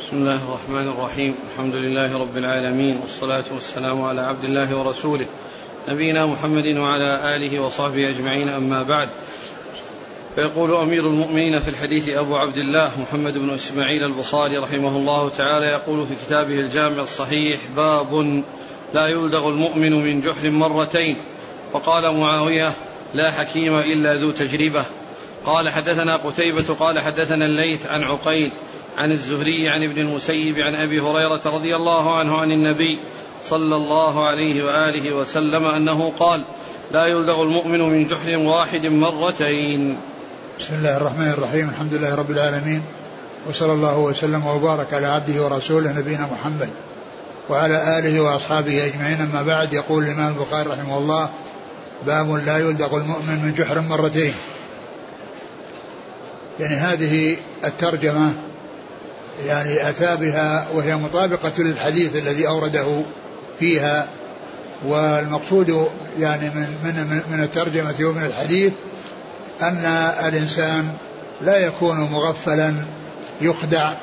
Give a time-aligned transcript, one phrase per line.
[0.00, 1.34] بسم الله الرحمن الرحيم.
[1.52, 5.26] الحمد لله رب العالمين والصلاة والسلام على عبد الله ورسوله
[5.88, 9.08] نبينا محمد وعلى آله وصحبه أجمعين أما بعد.
[10.34, 15.66] فيقول أمير المؤمنين في الحديث أبو عبد الله محمد بن إسماعيل البخاري رحمه الله تعالى
[15.66, 18.42] يقول في كتابه الجامع الصحيح باب
[18.94, 21.16] لا يلدغ المؤمن من جحر مرتين.
[21.72, 22.72] وقال معاوية
[23.14, 24.84] لا حكيم إلا ذو تجربة.
[25.46, 28.52] قال حدثنا قتيبة قال حدثنا الليث عن عقيل
[28.98, 32.98] عن الزهري عن ابن المسيب عن أبي هريرة رضي الله عنه عن النبي
[33.48, 36.42] صلى الله عليه وآله وسلم أنه قال
[36.92, 39.98] لا يلدغ المؤمن من جحر واحد مرتين.
[40.58, 42.82] بسم الله الرحمن الرحيم الحمد لله رب العالمين
[43.48, 46.68] وصلى الله وسلم وبارك على عبده ورسوله نبينا محمد
[47.48, 49.20] وعلى آله وأصحابه أجمعين.
[49.20, 51.30] أما بعد يقول الإمام البخاري رحمه الله
[52.06, 54.34] باب لا يلدغ المؤمن من جحر مرتين.
[56.60, 58.32] يعني هذه الترجمة
[59.46, 63.02] يعني أتى بها وهي مطابقة للحديث الذي أورده
[63.58, 64.06] فيها
[64.84, 65.88] والمقصود
[66.18, 68.72] يعني من من من الترجمة ومن الحديث
[69.62, 69.84] أن
[70.28, 70.88] الإنسان
[71.42, 72.74] لا يكون مغفلا
[73.40, 73.94] يخدع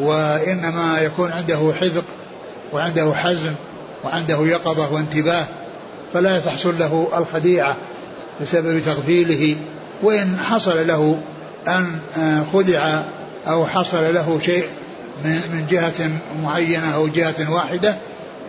[0.00, 2.04] وإنما يكون عنده حذق
[2.72, 3.52] وعنده حزم
[4.04, 5.44] وعنده يقظة وانتباه
[6.14, 7.76] فلا تحصل له الخديعة
[8.40, 9.56] بسبب تغفيله
[10.02, 11.18] وإن حصل له
[11.68, 11.98] أن
[12.52, 13.02] خدع
[13.46, 14.64] أو حصل له شيء
[15.24, 16.10] من جهة
[16.42, 17.96] معينة أو جهة واحدة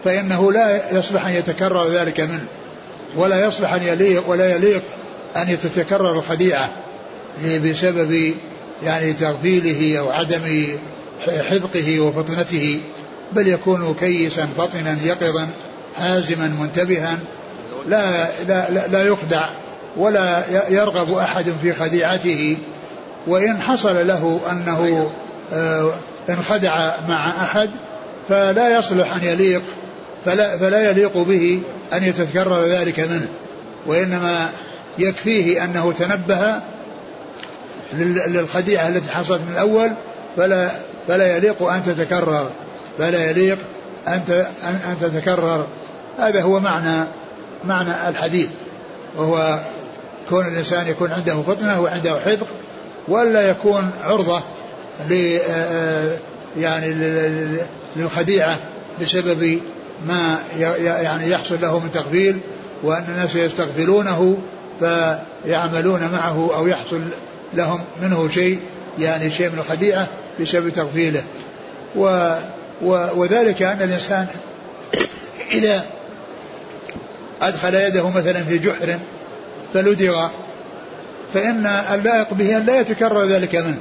[0.06, 2.46] فإنه لا يصلح أن يتكرر ذلك منه
[3.16, 4.82] ولا يصلح أن يليق ولا يليق
[5.38, 6.70] أن تتكرر الخديعة
[7.66, 8.34] بسبب
[8.84, 10.68] يعني تغفيله أو عدم
[11.50, 12.80] حذقه وفطنته
[13.32, 15.48] بل يكون كيسا فطنا يقظا
[15.98, 17.18] حازما منتبها
[17.88, 19.50] لا لا لا, لا يخدع
[19.98, 22.58] ولا يرغب أحد في خديعته
[23.28, 25.10] وإن حصل له أنه
[25.54, 25.92] آه،
[26.30, 27.70] انخدع مع أحد
[28.30, 29.62] فلا يصلح أن يليق
[30.26, 31.62] فلا, فلا يليق به
[31.94, 33.28] أن يتكرر ذلك منه
[33.86, 34.50] وإنما
[34.98, 36.60] يكفيه أنه تنبه
[38.28, 39.92] للخديعة التي حصلت من الأول
[40.38, 40.70] فلا
[41.08, 42.50] فلا يليق أن تتكرر
[42.98, 43.58] فلا يليق
[44.08, 44.22] أن
[44.64, 45.68] أن تتكرر.
[46.20, 47.04] هذا هو معنى
[47.64, 48.50] معنى الحديث
[49.18, 49.60] وهو
[50.30, 52.48] كون الإنسان يكون عنده فطنة وعنده حذق
[53.08, 54.42] ولا يكون عرضة
[55.10, 55.40] ل
[56.58, 56.94] يعني
[57.96, 58.58] للخديعة
[59.02, 59.60] بسبب
[60.08, 60.40] ما
[60.96, 62.40] يعني يحصل له من تغفيل
[62.84, 64.38] وأن الناس يستغفلونه
[64.80, 67.02] فيعملون معه أو يحصل
[67.54, 68.60] لهم منه شيء
[69.00, 70.08] يعني شيء من الخديعة
[70.42, 71.24] بسبب تغفيله
[71.96, 72.34] و
[73.16, 74.28] وذلك أن الإنسان
[75.52, 75.86] إذا
[77.42, 79.00] أدخل يده مثلا في جحر
[79.74, 80.30] فلدغ
[81.34, 83.80] فإن اللائق به أن لا يتكرر ذلك منه.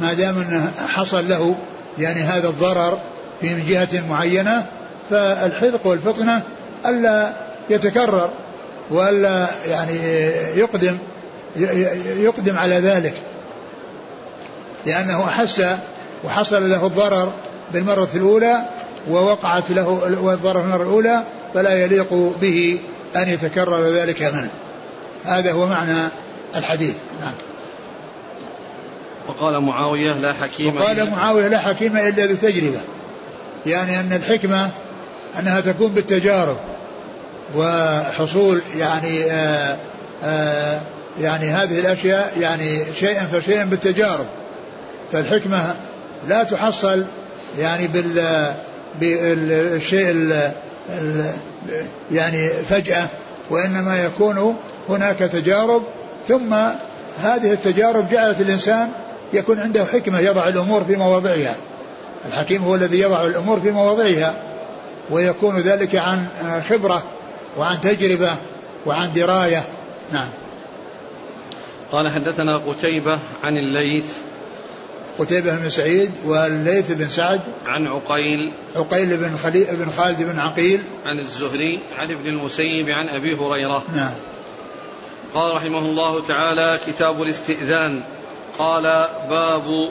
[0.00, 1.54] ما دام أنه حصل له
[1.98, 2.98] يعني هذا الضرر
[3.40, 4.66] في جهة معينة
[5.10, 6.42] فالحذق والفطنة
[6.86, 7.32] ألا
[7.70, 8.30] يتكرر
[8.90, 9.98] وألا يعني
[10.56, 10.98] يقدم
[12.16, 13.14] يقدم على ذلك.
[14.86, 15.62] لأنه أحس
[16.24, 17.32] وحصل له الضرر
[17.72, 18.56] بالمرة الأولى
[19.10, 21.22] ووقعت له الضرر المرة الأولى
[21.54, 22.80] فلا يليق به
[23.16, 24.50] أن يتكرر ذلك منه.
[25.24, 26.08] هذا هو معنى
[26.56, 26.94] الحديث.
[27.20, 27.32] نعم.
[29.28, 32.80] وقال معاوية لا حكيم وقال معاوية لا حكيم إلا ذو تجربة.
[33.66, 34.70] يعني أن الحكمة
[35.38, 36.56] أنها تكون بالتجارب
[37.56, 39.76] وحصول يعني آآ
[40.24, 40.80] آآ
[41.20, 44.26] يعني هذه الأشياء يعني شيئا فشيئا بالتجارب.
[45.12, 45.74] فالحكمة
[46.28, 47.04] لا تحصل
[47.58, 48.46] يعني بال
[49.00, 50.40] بالشيء
[52.12, 53.06] يعني فجأة
[53.50, 54.56] وإنما يكون
[54.88, 55.82] هناك تجارب
[56.28, 56.54] ثم
[57.22, 58.90] هذه التجارب جعلت الإنسان
[59.32, 61.54] يكون عنده حكمة يضع الأمور في مواضعها.
[62.26, 64.34] الحكيم هو الذي يضع الأمور في مواضعها
[65.10, 66.26] ويكون ذلك عن
[66.68, 67.02] خبرة
[67.58, 68.30] وعن تجربة
[68.86, 69.62] وعن دراية.
[70.12, 70.28] نعم.
[71.92, 74.04] قال حدثنا قتيبة عن الليث.
[75.18, 78.52] قتيبة بن سعيد والليث بن سعد عن عقيل.
[78.76, 80.82] عقيل بن خليل بن خالد بن عقيل.
[81.06, 83.82] عن الزهري عن ابن المسيب عن أبي هريرة.
[83.96, 84.12] نعم.
[85.34, 88.02] قال رحمه الله تعالى كتاب الاستئذان.
[88.58, 89.90] قال باب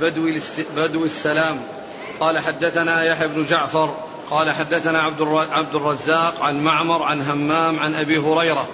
[0.00, 0.38] بدو,
[0.76, 1.60] بدو السلام.
[2.20, 3.94] قال حدثنا يحيى بن جعفر.
[4.30, 5.02] قال حدثنا
[5.52, 8.68] عبد الرزاق عن معمر عن همام عن أبي هريرة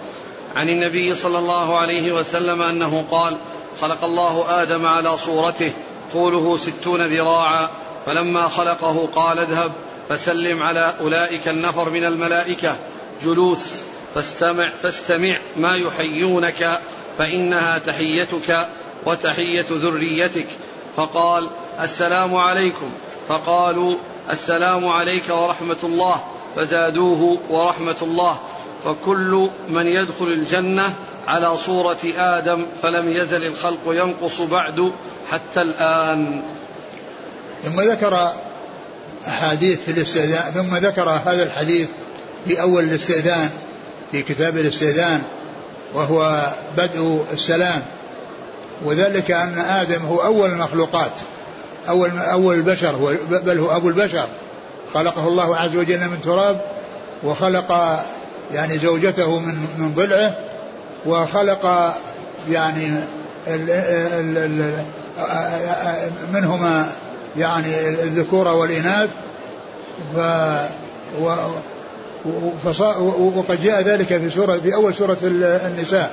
[0.56, 3.37] عن النبي صلى الله عليه وسلم أنه قال
[3.81, 5.73] خلق الله آدم على صورته
[6.12, 7.70] طوله ستون ذراعا
[8.06, 9.73] فلما خلقه قال اذهب
[10.08, 12.76] فسلم على أولئك النفر من الملائكة
[13.23, 13.82] جلوس
[14.14, 16.80] فاستمع فاستمع ما يحيونك
[17.18, 18.68] فإنها تحيتك
[19.06, 20.46] وتحية ذريتك.
[20.96, 22.90] فقال السلام عليكم.
[23.28, 23.94] فقالوا
[24.30, 26.24] السلام عليك ورحمة الله.
[26.56, 28.38] فزادوه ورحمة الله.
[28.84, 30.94] فكل من يدخل الجنة
[31.26, 34.92] على صورة آدم فلم يزل الخلق ينقص بعد
[35.30, 36.42] حتى الآن.
[37.64, 38.32] ثم ذكر
[39.26, 41.88] أحاديث في الاستئذان ثم ذكر هذا الحديث
[42.48, 43.50] في أول الاستئذان.
[44.12, 45.22] في كتاب الاستئذان
[45.94, 47.82] وهو بدء السلام.
[48.84, 51.12] وذلك أن آدم هو أول المخلوقات
[51.88, 54.28] أول أول البشر هو بل هو أبو البشر.
[54.94, 56.60] خلقه الله عز وجل من تراب
[57.22, 58.00] وخلق
[58.52, 60.34] يعني زوجته من من ضلعه
[61.06, 61.94] وخلق
[62.50, 62.86] يعني
[63.46, 64.82] ال ال ال
[66.32, 66.92] منهما
[67.36, 69.10] يعني الذكور والإناث.
[70.14, 70.18] ف
[73.37, 75.19] وقد جاء ذلك في سورة في أول سورة
[75.67, 76.12] النساء.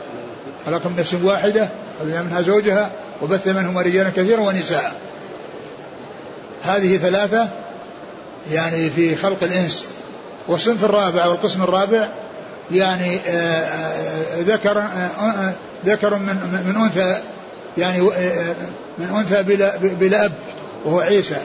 [0.66, 1.70] خلق من نفس واحدة
[2.04, 4.92] منها زوجها وبث منهما رجالا كثيرا ونساء.
[6.64, 7.48] هذه ثلاثة
[8.52, 9.86] يعني في خلق الإنس.
[10.48, 12.10] والصنف الرابع والقسم الرابع
[12.72, 15.54] يعني آه، آه، ذكر آه،
[15.86, 17.22] ذكر من من أنثى
[17.78, 18.02] يعني
[18.98, 20.32] من أنثى بلا بلا أب
[20.86, 21.38] وهو عيسى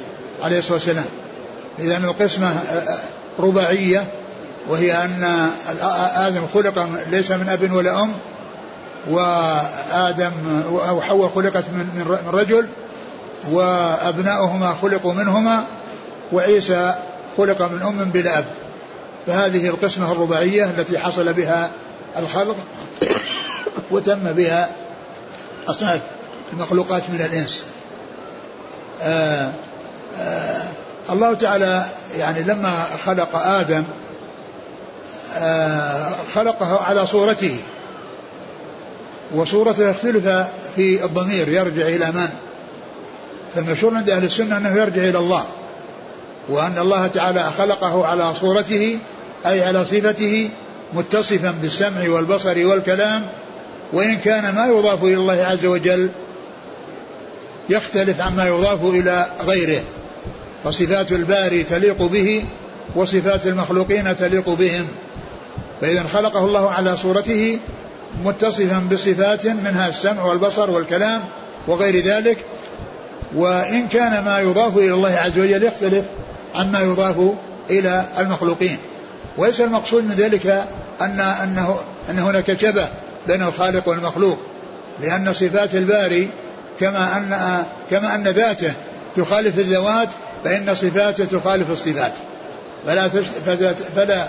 [0.42, 1.04] عليه الصلاة والسلام.
[1.78, 2.54] إذا القسمة
[3.38, 4.04] رباعية
[4.68, 5.50] وهي أن
[6.16, 8.12] آدم خلق ليس من أب ولا أم
[9.10, 10.32] وآدم
[10.72, 12.68] وحواء خلقت من رجل
[13.50, 15.64] وأبناؤهما خلقوا منهما
[16.32, 16.94] وعيسى
[17.36, 18.44] خلق من أم بلا أب.
[19.26, 21.70] فهذه القسمة الرباعية التي حصل بها
[22.18, 22.56] الخلق
[23.90, 24.70] وتم بها
[25.68, 26.00] أصناف
[26.52, 27.64] المخلوقات من الإنس.
[29.02, 29.52] آآ آه،
[30.20, 31.84] آآ آه، الله تعالى
[32.16, 33.84] يعني لما خلق آدم
[36.34, 37.56] خلقه على صورته.
[39.34, 40.28] وصورته يختلف
[40.76, 42.28] في الضمير يرجع إلى من؟
[43.54, 45.44] فالمشهور عند أهل السنة أنه يرجع إلى الله.
[46.48, 48.98] وأن الله تعالى خلقه على صورته
[49.46, 50.50] أي على صفته
[50.94, 53.26] متصفا بالسمع والبصر والكلام.
[53.92, 56.10] وإن كان ما يضاف إلى الله عز وجل
[57.68, 59.82] يختلف عما يضاف إلى غيره.
[60.64, 62.44] فصفات الباري تليق به
[62.94, 64.88] وصفات المخلوقين تليق بهم.
[65.82, 67.58] فإذا خلقه الله على صورته
[68.24, 71.20] متصفا بصفات منها السمع والبصر والكلام
[71.66, 72.38] وغير ذلك.
[73.34, 76.04] وإن كان ما يضاف إلى الله عز وجل يختلف
[76.54, 77.16] عما يضاف
[77.70, 78.78] إلى المخلوقين.
[79.38, 80.46] وليس المقصود من ذلك
[81.00, 81.78] أن أنه
[82.10, 82.88] أن هناك شبه
[83.26, 84.38] بين الخالق والمخلوق
[85.00, 86.28] لأن صفات الباري
[86.80, 88.72] كما أن كما أن ذاته
[89.16, 90.08] تخالف الذوات
[90.44, 92.12] فإن صفاته تخالف الصفات.
[92.86, 93.08] فلا
[93.96, 94.28] فلا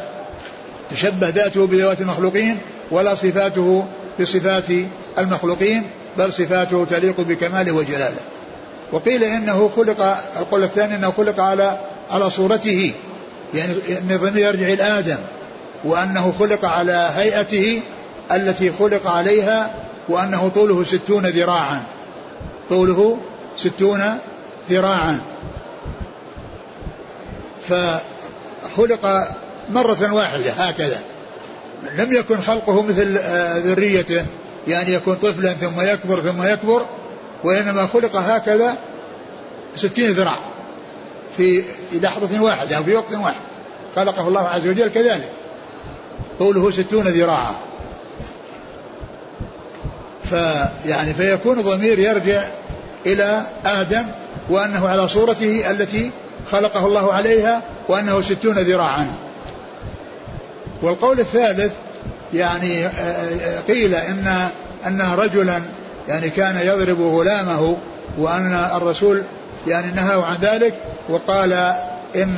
[0.94, 2.58] تشبه ذاته بذوات المخلوقين
[2.92, 3.86] ولا صفاته
[4.20, 4.68] بصفات
[5.18, 5.84] المخلوقين
[6.18, 8.20] بل صفاته تليق بكماله وجلاله.
[8.92, 11.78] وقيل إنه خلق القول الثاني إنه خلق على
[12.12, 12.94] على صورته
[13.54, 15.18] يعني ان الضمير يرجع إلى آدم
[15.84, 17.82] وأنه خلق على هيئته
[18.32, 19.76] التي خلق عليها
[20.10, 21.82] وأنه طوله ستون ذراعا.
[22.70, 23.18] طوله
[23.58, 24.02] ستون
[24.70, 25.22] ذراعا.
[27.70, 29.28] فخلق
[29.70, 31.00] مرة واحدة هكذا.
[31.98, 34.26] لم يكن خلقه مثل آه، ذريته
[34.68, 36.86] يعني يكون طفلا ثم يكبر ثم يكبر
[37.44, 38.78] وإنما خلق هكذا
[39.76, 40.38] ستين ذراع
[41.38, 43.42] في لحظة واحدة أو في وقت واحد.
[43.96, 45.30] خلقه الله عز وجل كذلك.
[46.40, 47.56] طوله ستون ذراعا.
[50.24, 52.48] فيعني فيكون الضمير يرجع
[53.06, 54.06] إلى آدم
[54.50, 56.12] وأنه على صورته التي
[56.52, 59.08] خلقه الله عليها وأنه ستون ذراعا.
[60.84, 61.72] والقول الثالث
[62.34, 62.88] يعني
[63.68, 64.50] قيل إن
[64.88, 65.62] أن رجلا
[66.08, 67.78] يعني كان يضرب غلامه
[68.18, 69.24] وأن الرسول
[69.68, 70.74] يعني نهاه عن ذلك
[71.10, 71.54] وقال
[72.16, 72.36] أن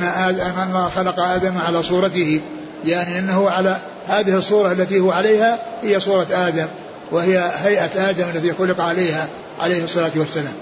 [0.68, 2.40] الله خلق آدم على صورته
[2.84, 3.76] يعني أنه على
[4.08, 6.66] هذه الصورة التي هو عليها هي صورة آدم
[7.12, 9.26] وهي هيئة آدم الذي خلق عليها
[9.60, 10.54] عليه الصلاة والسلام.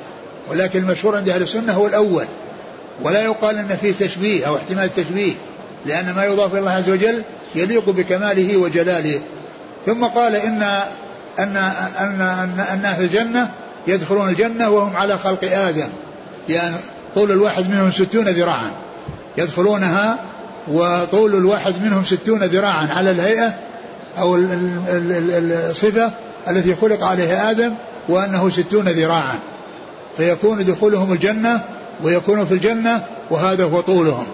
[0.50, 2.24] ولكن المشهور عند أهل السنة هو الأول
[3.02, 5.32] ولا يقال أن فيه تشبيه أو احتمال تشبيه.
[5.86, 7.22] لأن ما يضاف إلى الله عز وجل
[7.54, 9.20] يليق بكماله وجلاله.
[9.86, 10.62] ثم قال إن
[11.38, 11.56] أن
[11.98, 13.50] أن أن, أن أهل الجنة
[13.86, 15.88] يدخلون الجنة وهم على خلق آدم.
[16.48, 16.74] يعني
[17.14, 18.70] طول الواحد منهم ستون ذراعا.
[19.36, 20.18] يدخلونها
[20.68, 23.54] وطول الواحد منهم ستون ذراعا على الهيئة
[24.18, 24.36] أو
[25.70, 26.10] الصفة
[26.48, 27.74] التي خلق عليها آدم
[28.08, 29.34] وأنه ستون ذراعا.
[30.16, 31.60] فيكون دخولهم الجنة
[32.02, 34.26] ويكون في الجنة وهذا هو طولهم.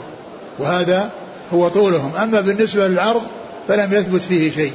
[0.58, 1.10] وهذا
[1.52, 2.16] هو طولهم.
[2.16, 3.22] أما بالنسبة للعرض
[3.68, 4.72] فلم يثبت فيه شيء.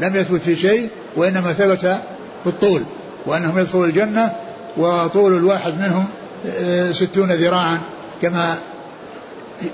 [0.00, 1.80] لم يثبت فيه شيء وإنما ثبت
[2.42, 2.84] في الطول
[3.26, 4.32] وأنهم يدخلوا الجنة
[4.76, 6.06] وطول الواحد منهم
[6.46, 7.80] آه، ستون ذراعا
[8.22, 8.58] كما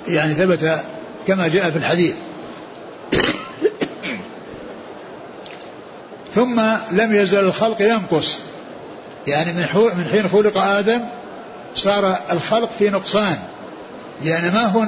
[0.07, 0.83] يعني ثبت
[1.27, 2.15] كما جاء في الحديث.
[6.35, 6.61] ثم
[6.93, 8.39] لم يزل الخلق ينقص.
[9.27, 11.01] يعني من من حين خلق آدم
[11.75, 13.37] صار الخلق في نقصان.
[14.23, 14.83] يعني ما هو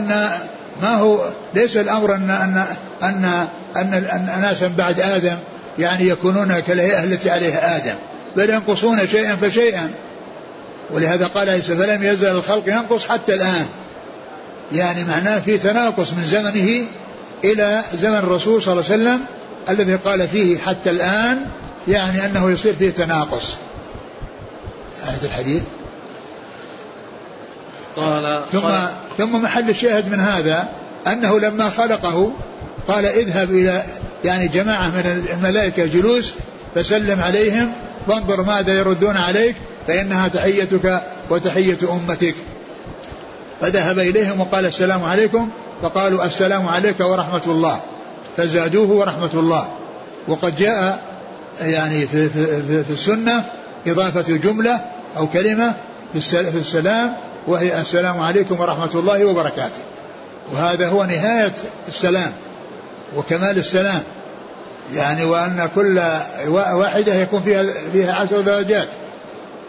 [0.82, 2.64] ما هو ليس الأمر ان ان
[3.02, 3.24] ان
[3.76, 5.36] ان, أن اناسا بعد آدم
[5.78, 7.94] يعني يكونون كالهيئة التي عليها آدم
[8.36, 9.90] بل ينقصون شيئا فشيئا.
[10.90, 13.66] ولهذا قال عيسى فلم يزل الخلق ينقص حتى الآن.
[14.72, 16.86] يعني معناه في تناقص من زمنه
[17.44, 19.20] إلى زمن الرسول صلى الله عليه وسلم
[19.68, 21.46] الذي قال فيه حتى الآن
[21.88, 23.54] يعني أنه يصير فيه تناقص.
[25.06, 25.62] هذا الحديث.
[27.96, 28.68] قال ثم
[29.18, 30.68] ثم محل الشاهد من هذا
[31.06, 32.32] أنه لما خلقه
[32.88, 33.82] قال اذهب إلى
[34.24, 36.32] يعني جماعة من الملائكة جلوس
[36.74, 37.72] فسلم عليهم
[38.08, 42.34] وانظر ماذا يردون عليك فإنها تحيتك وتحية أمتك.
[43.60, 45.50] فذهب إليهم وقال السلام عليكم
[45.82, 47.80] فقالوا السلام عليك ورحمة الله.
[48.36, 49.68] فزادوه ورحمة الله.
[50.28, 50.98] وقد جاء
[51.60, 53.44] يعني في, في, في, في السنة
[53.86, 54.80] إضافة جملة
[55.16, 55.74] أو كلمة
[56.14, 59.80] في السلام وهي السلام عليكم ورحمة الله وبركاته.
[60.52, 61.52] وهذا هو نهاية
[61.88, 62.32] السلام
[63.16, 64.02] وكمال السلام.
[64.94, 66.02] يعني وأن كل
[66.48, 68.88] واحدة يكون فيها فيها عشر درجات.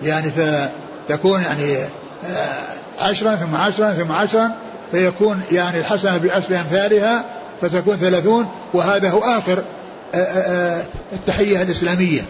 [0.01, 1.77] يعني فتكون يعني
[2.25, 2.67] آه،
[2.99, 4.51] عشرا ثم عشرا ثم عشرا
[4.91, 7.23] فيكون يعني الحسنة بعشر أمثالها
[7.61, 9.63] فتكون ثلاثون وهذا هو آخر
[10.15, 12.21] آه، آه، التحية الإسلامية.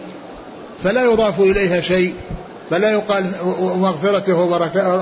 [0.84, 2.14] فلا يضاف إليها شيء.
[2.70, 4.34] فلا يقال ومغفرته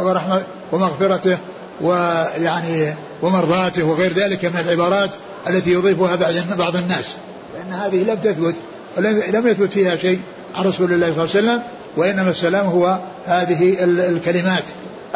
[0.05, 0.43] ورحمة
[0.73, 1.39] ومغفرته
[1.81, 5.11] ويعني ومرضاته وغير ذلك من العبارات
[5.49, 7.15] التي يضيفها بعض بعض الناس.
[7.55, 8.55] فإن هذه لم تثبت
[9.35, 10.21] لم يثبت فيها شيء
[10.57, 11.63] عن رسول الله صلى الله عليه وسلم
[11.97, 14.65] وإنما السلام هو هذه الكلمات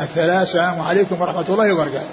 [0.01, 2.11] الثلاث السلام عليكم ورحمة الله وبركاته.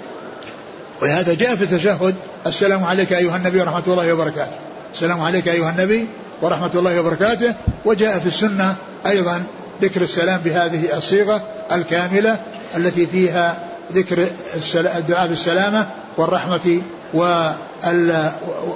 [1.02, 2.14] ولهذا جاء في التشهد
[2.46, 4.56] السلام عليك أيها النبي ورحمة الله وبركاته.
[4.94, 6.06] السلام عليك أيها النبي
[6.42, 7.54] ورحمة الله وبركاته.
[7.84, 8.74] وجاء في السنة
[9.06, 9.42] أيضا
[9.82, 11.42] ذكر السلام بهذه الصيغة
[11.72, 12.40] الكاملة
[12.76, 14.28] التي فيها ذكر
[14.74, 16.82] الدعاء بالسلامة والرحمة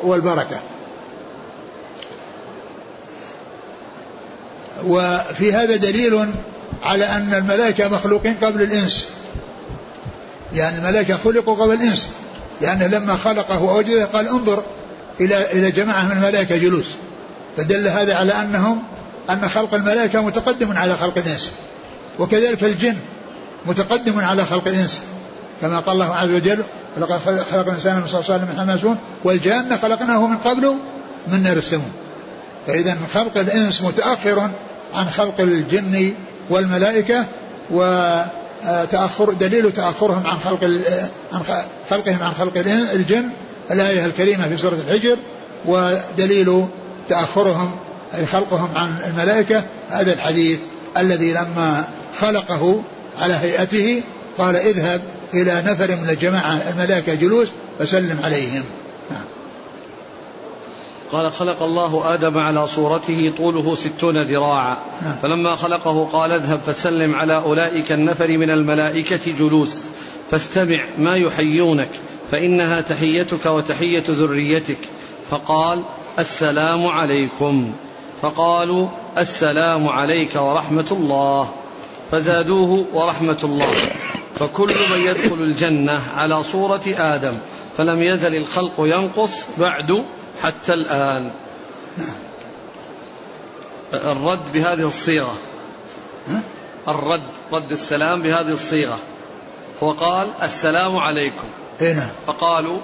[0.03, 0.61] والبركة.
[4.87, 6.29] وفي هذا دليل
[6.83, 9.09] على أن الملائكة مخلوقين قبل الإنس.
[10.55, 12.09] يعني الملائكة خلقوا قبل الإنس.
[12.61, 14.63] لأنه لما خلقه وأوجده قال انظر
[15.21, 16.87] إلى إلى جماعة من الملائكة جلوس.
[17.57, 18.83] فدل هذا على أنهم
[19.31, 21.51] أن خلق الملائكة متقدم على خلق الإنس
[22.19, 22.97] وكذلك الجن
[23.67, 25.01] متقدم على خلق الإنس.
[25.61, 26.63] كما قال الله عز وجل
[26.97, 27.19] ولقد
[27.51, 30.75] خلق الإنسان من صلصال من حماسون والجان خلقناه من قبل
[31.29, 31.93] من نار السموم.
[32.67, 34.51] فإذا خلق الإنس متأخر
[34.95, 36.15] عن خلق الجن
[36.51, 37.25] والملائكة
[37.71, 40.65] وتأخر دليل تأخرهم عن خلق
[41.33, 41.43] عن
[41.91, 42.53] خلقهم عن خلق
[42.93, 43.29] الجن
[43.71, 45.17] الآية الكريمة في سورة الحجر
[45.67, 46.67] ودليل
[47.09, 47.71] تأخرهم
[48.15, 50.59] أي خلقهم عن الملائكة هذا الحديث
[50.99, 51.85] الذي لما
[52.19, 52.83] خلقه
[53.21, 54.03] على هيئته
[54.39, 55.01] قال اذهب
[55.35, 58.65] إلى نفر من الجماعة الملائكة جلوس فسلم عليهم.
[59.11, 59.25] نعم.
[61.13, 64.77] قال خلق الله آدم على صورته طوله ستون ذراعا.
[65.03, 65.17] نعم.
[65.23, 69.79] فلما خلقه قال اذهب فسلم على أولئك النفر من الملائكة جلوس.
[70.31, 71.91] فاستمع ما يحيونك
[72.31, 74.79] فإنها تحيتك وتحية ذريتك.
[75.31, 75.83] فقال
[76.19, 77.73] السلام عليكم.
[78.23, 78.89] فقالوا
[79.19, 81.49] السلام عليك ورحمة الله.
[82.13, 83.75] فزادوه ورحمة الله.
[84.39, 87.39] فكل من يدخل الجنة على صورة آدم
[87.77, 90.05] فلم يزل الخلق ينقص بعد
[90.43, 91.31] حتى الآن.
[93.95, 95.35] الرد بهذه الصيغة.
[96.89, 98.99] الرد رد السلام بهذه الصيغة.
[99.81, 101.49] وقال السلام عليكم.
[101.81, 102.09] نعم.
[102.27, 102.79] فقالوا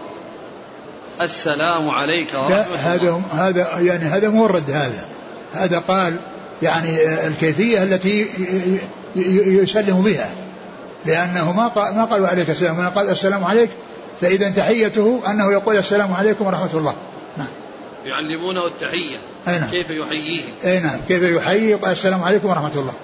[1.21, 2.95] السلام عليك ورحمة الله.
[2.95, 5.09] هذا هذا يعني هذا مو الرد هذا.
[5.55, 6.21] هذا قال
[6.63, 8.27] يعني الكيفية التي
[9.47, 10.31] يسلم بها
[11.07, 13.71] لأنه ما قال ما قالوا عليك السلام قال السلام عليك
[14.21, 16.95] فإذا تحيته أنه يقول السلام عليكم ورحمة الله.
[17.37, 17.49] نعم.
[18.05, 19.71] يعلمونه التحية أي نعم.
[19.71, 20.45] كيف يحييه.
[20.65, 21.01] أي نعم.
[21.09, 22.95] كيف يحيي؟ يقول السلام عليكم ورحمة الله.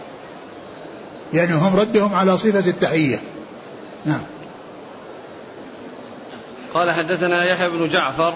[1.33, 3.21] يعني هم ردهم على صفة التحية.
[4.05, 4.23] نعم.
[6.75, 8.35] قال حدثنا يحيى بن جعفر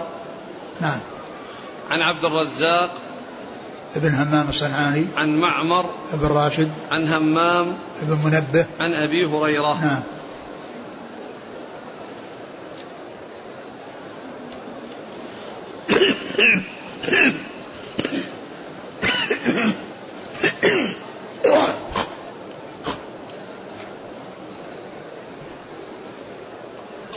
[0.80, 0.98] نعم.
[1.90, 2.90] عن عبد الرزاق
[3.96, 8.66] ابن همام الصنعاني عن معمر ابن راشد عن همام ابن منبه.
[8.80, 9.80] عن أبي هريرة.
[9.84, 10.02] نعم.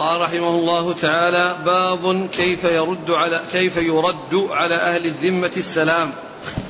[0.02, 6.12] قال رحمه الله تعالى باب كيف يرد على كيف يرد على أهل الذمة السلام.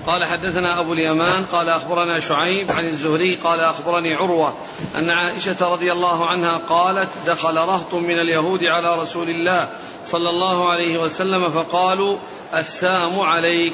[0.08, 4.54] قال حدثنا أبو اليمان قال أخبرنا شعيب عن الزهري قال أخبرني عروة
[4.98, 9.70] أن عائشة رضي الله عنها قالت دخل رهط من اليهود على رسول الله
[10.06, 12.18] صلى الله عليه وسلم فقالوا
[12.54, 13.74] السام عليك.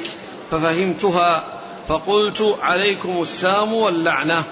[0.50, 1.44] ففهمتها
[1.88, 4.44] فقلت عليكم السام واللعنة.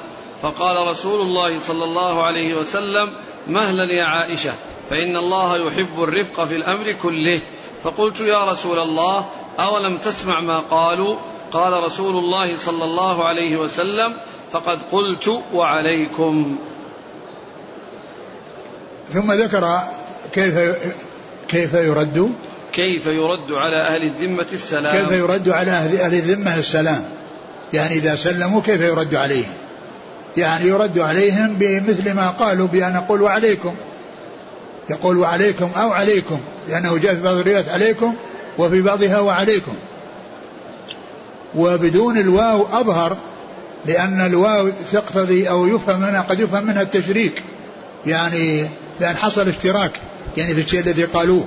[0.43, 3.13] فقال رسول الله صلى الله عليه وسلم
[3.47, 4.55] مهلا يا عائشة.
[4.91, 7.41] فإن الله يحب الرفق في الأمر كله.
[7.85, 9.27] فقلت يا رسول الله
[9.59, 11.17] أولم تسمع ما قالوا؟
[11.53, 14.13] قال رسول الله صلى الله عليه وسلم
[14.53, 16.59] فقد قلت وعليكم.
[19.13, 19.79] ثم ذكر
[20.33, 20.77] كيف
[21.49, 22.33] كيف يرد؟
[22.73, 27.05] كيف يرد على أهل الذمة السلام؟ كيف يرد على أهل الذمة السلام؟
[27.73, 29.55] يعني إذا سلموا كيف يرد عليهم؟
[30.37, 33.75] يعني يرد عليهم بمثل ما قالوا بأن نقول وعليكم.
[34.91, 38.15] يقول وعليكم أو عليكم لأنه جاء في بعض الروايات عليكم
[38.59, 39.75] وفي بعضها وعليكم.
[41.55, 43.17] وبدون الواو أظهر
[43.87, 47.43] لأن الواو تقتضي أو يفهم منها قد يفهم منها التشريك.
[48.07, 48.69] يعني
[49.01, 49.93] لأن حصل اشتراك
[50.37, 51.45] يعني في الشيء الذي قالوه.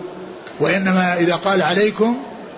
[0.60, 2.17] وإنما إذا قال عليكم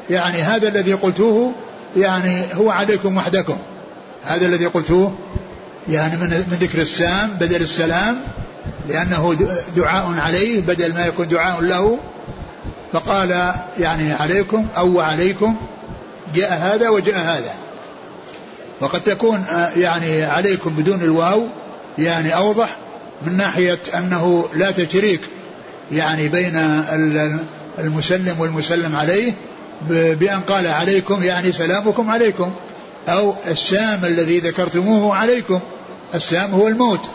[0.09, 1.53] يعني هذا الذي قلتوه
[1.97, 3.57] يعني هو عليكم وحدكم.
[4.25, 5.13] هذا الذي قلتوه
[5.89, 8.21] يعني من من ذكر السام بدل السلام
[8.89, 9.37] لأنه
[9.75, 11.99] دعاء عليه بدل ما يكون دعاء له
[12.93, 15.55] فقال يعني عليكم أو عليكم
[16.35, 17.53] جاء هذا وجاء هذا.
[18.81, 21.47] وقد تكون آه، يعني عليكم بدون الواو
[21.97, 22.75] يعني أوضح
[23.25, 25.21] من ناحية أنه لا تشريك
[25.91, 26.55] يعني بين
[27.79, 29.33] المسلم والمسلم عليه
[29.89, 32.51] بأن قال عليكم يعني سلامكم عليكم
[33.09, 35.59] أو السام الذي ذكرتموه عليكم
[36.15, 37.09] السام هو الموت.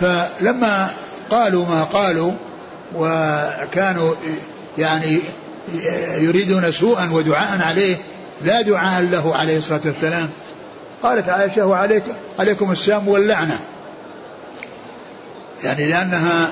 [0.00, 0.90] فلما
[1.30, 2.32] قالوا ما قالوا
[2.94, 4.14] وكانوا
[4.78, 5.18] يعني
[6.18, 7.96] يريدون سوءا ودعاء عليه
[8.44, 10.30] لا دعاء له عليه الصلاة والسلام.
[11.02, 12.02] قالت عائشة وعليك
[12.38, 13.58] عليكم السام واللعنة.
[15.64, 16.48] يعني لأنها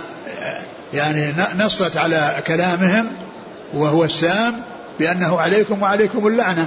[0.94, 3.06] يعني نصت على كلامهم
[3.74, 4.54] وهو السام
[4.98, 6.66] بأنه عليكم وعليكم اللعنة.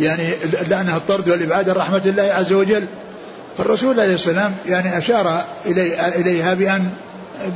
[0.00, 2.86] يعني اللعنة الطرد والإبعاد عن رحمة الله عز وجل.
[3.58, 6.90] فالرسول عليه السلام يعني أشار إلي إليها بأن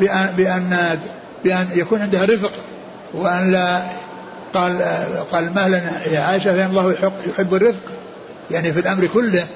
[0.01, 0.99] بأن بأن
[1.45, 2.53] بأن يكون عندها رفق
[3.15, 3.83] وأن لا
[4.55, 4.83] قال
[5.33, 5.81] قال مهلا
[6.13, 7.93] يا عائشة فإن الله يحب, يحب الرفق.
[8.51, 9.47] يعني في الأمر كله.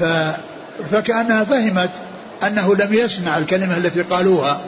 [0.00, 0.04] ف
[0.92, 1.90] فكأنها فهمت
[2.46, 4.60] أنه لم يسمع الكلمة التي قالوها.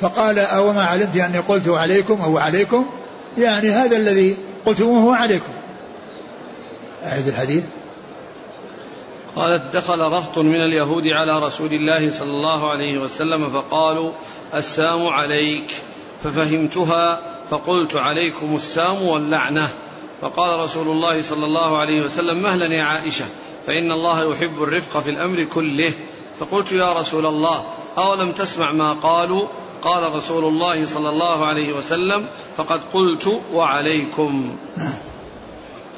[0.00, 2.86] فقال أو ما علمت أني قلت عليكم أو عليكم؟
[3.38, 5.52] يعني هذا الذي قلتموه عليكم.
[7.06, 7.62] أعد الحديث.
[9.36, 14.12] قالت دخل رهط من اليهود على رسول الله صلى الله عليه وسلم فقالوا
[14.54, 15.70] السام عليك.
[16.24, 19.68] ففهمتها فقلت عليكم السام واللعنة.
[20.20, 23.24] فقال رسول الله صلى الله عليه وسلم مهلا يا عائشة
[23.66, 25.92] فإن الله يحب الرفق في الأمر كله.
[26.40, 27.64] فقلت يا رسول الله
[27.98, 29.46] أولم تسمع ما قالوا؟
[29.82, 34.56] قال رسول الله صلى الله عليه وسلم فقد قلت وعليكم.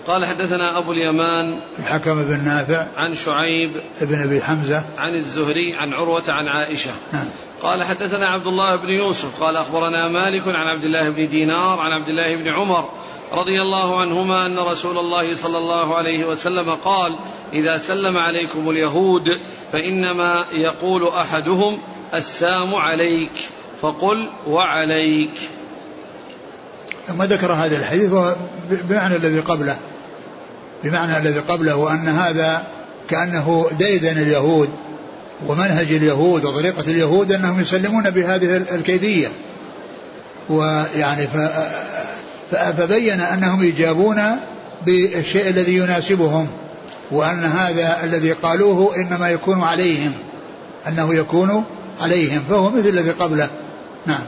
[0.06, 5.92] قال حدثنا أبو اليمان الحكم بن نافع عن شعيب بن أبي حمزة عن الزهري عن
[5.92, 6.90] عروة عن عائشة.
[7.12, 7.26] نعم.
[7.62, 11.92] قال حدثنا عبد الله بن يوسف قال أخبرنا مالك عن عبد الله بن دينار عن
[11.92, 12.88] عبد الله بن عمر
[13.32, 17.12] رضي الله عنهما أن رسول الله صلى الله عليه وسلم قال
[17.52, 19.24] إذا سلم عليكم اليهود
[19.72, 21.78] فإنما يقول أحدهم
[22.14, 23.32] السام عليك
[23.82, 25.34] فقل وعليك.
[27.06, 28.12] ثم ذكر هذا الحديث
[28.70, 29.76] بمعنى الذي قبله.
[30.84, 32.62] بمعنى الذي قبله وأن هذا
[33.08, 34.68] كأنه ديدن اليهود
[35.46, 39.28] ومنهج اليهود وطريقة اليهود أنهم يسلمون بهذه الكيفية
[40.48, 41.28] ويعني
[42.50, 44.22] فبين أنهم يجابون
[44.86, 46.48] بالشيء الذي يناسبهم
[47.10, 50.12] وأن هذا الذي قالوه إنما يكون عليهم
[50.88, 51.64] أنه يكون
[52.00, 53.48] عليهم فهو مثل الذي قبله.
[54.06, 54.22] نعم.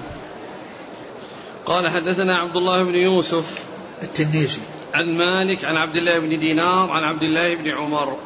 [1.66, 3.44] قال حدثنا عبد الله بن يوسف.
[4.02, 4.60] التنيسي.
[4.94, 8.16] عن مالك عن عبد الله بن دينار عن عبد الله بن عمر.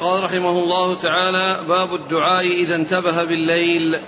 [0.00, 3.98] قال رحمه الله تعالى باب الدعاء إذا انتبه بالليل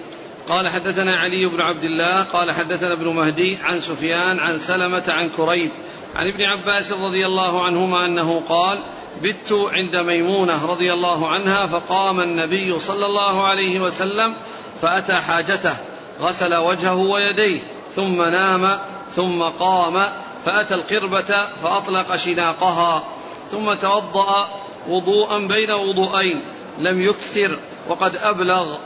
[0.48, 5.28] قال حدثنا علي بن عبد الله قال حدثنا ابن مهدي عن سفيان عن سلمة عن
[5.36, 5.70] كريب
[6.16, 8.78] عن ابن عباس رضي الله عنهما أنه قال
[9.22, 14.34] بت عند ميمونة رضي الله عنها فقام النبي صلى الله عليه وسلم
[14.82, 15.76] فأتى حاجته
[16.20, 17.60] غسل وجهه ويديه
[17.96, 18.78] ثم نام
[19.16, 20.08] ثم قام
[20.44, 23.02] فأتى القربة فأطلق شناقها
[23.50, 24.48] ثم توضأ
[24.88, 26.40] وضوءا بين وضوءين
[26.78, 28.76] لم يكثر وقد أبلغ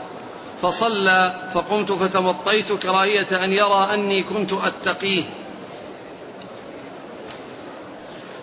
[0.61, 5.23] فصلى فقمت فتمطيت كراهية أن يرى أني كنت أتقيه.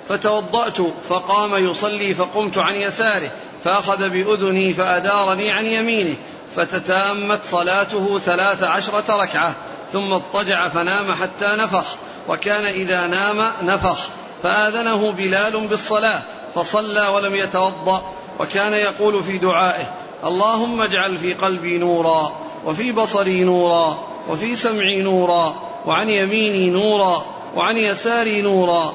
[0.08, 3.30] فتوضأت فقام يصلي فقمت عن يساره
[3.64, 6.16] فأخذ بأذني فأدارني عن يمينه
[6.56, 9.54] فتتامت صلاته ثلاث عشرة ركعة.
[9.94, 11.84] ثم اضطجع فنام حتى نفخ
[12.28, 13.98] وكان إذا نام نفخ
[14.42, 16.22] فآذنه بلال بالصلاة
[16.54, 18.02] فصلى ولم يتوضأ
[18.40, 19.90] وكان يقول في دعائه
[20.24, 22.32] اللهم اجعل في قلبي نورا
[22.66, 25.54] وفي بصري نورا وفي سمعي نورا
[25.86, 27.24] وعن يميني نورا
[27.56, 28.92] وعن يساري نورا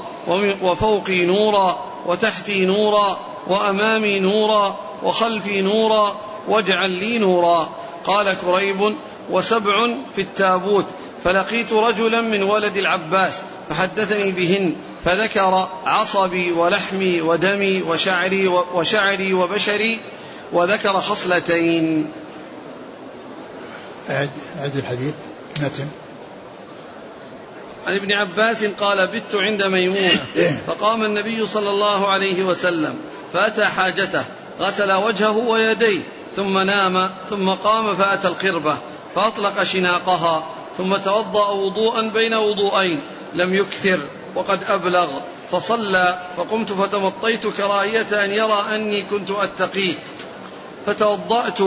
[0.61, 6.15] وفوقي نورا وتحتي نورا وأمامي نورا وخلفي نورا
[6.47, 7.69] واجعل لي نورا.
[8.05, 8.95] قال كريب
[9.29, 10.85] وسبع في التابوت.
[11.23, 13.33] فلقيت رجلا من ولد العباس
[13.69, 19.99] فحدثني بهن فذكر عصبي ولحمي ودمي وشعري وشعري وبشري
[20.53, 22.11] وذكر خصلتين.
[24.09, 25.13] أعد أعد الحديث.
[25.59, 25.87] متن
[27.87, 30.25] عن ابن عباس قال بت عند ميمونة.
[30.67, 32.95] فقام النبي صلى الله عليه وسلم
[33.33, 34.23] فأتى حاجته
[34.59, 35.99] غسل وجهه ويديه
[36.35, 38.77] ثم نام ثم قام فأتى القربة.
[39.19, 40.43] فأطلق شناقها
[40.77, 43.01] ثم توضأ وضوءا بين وضوءين
[43.33, 43.99] لم يكثر
[44.35, 45.07] وقد أبلغ
[45.51, 49.93] فصلى فقمت فتمطيت كراهية أن يرى أني كنت أتقيه.
[50.85, 51.57] فتوضأت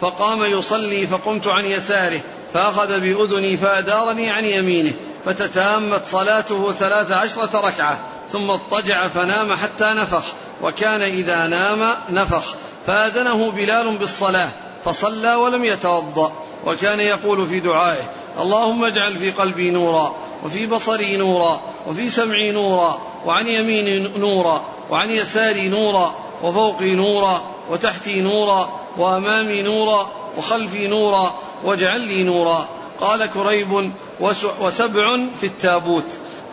[0.00, 2.20] فقام يصلي فقمت عن يساره
[2.54, 4.92] فأخذ بأذني فأدارني عن يمينه
[5.24, 8.00] فتتامت صلاته ثلاث عشرة ركعة
[8.32, 10.24] ثم اضطجع فنام حتى نفخ
[10.62, 12.54] وكان إذا نام نفخ
[12.86, 14.48] فآذنه بلال بالصلاة.
[14.84, 16.32] فصلى ولم يتوضأ
[16.66, 18.02] وكان يقول في دعائه
[18.40, 20.14] اللهم اجعل في قلبي نورا
[20.44, 28.20] وفي بصري نورا وفي سمعي نورا وعن يميني نورا وعن يساري نورا وفوقي نورا وتحتي
[28.20, 32.68] نورا وأمامي نورا وخلفي نورا واجعل لي نورا
[33.00, 33.92] قال كريب
[34.60, 36.04] وسبع في التابوت.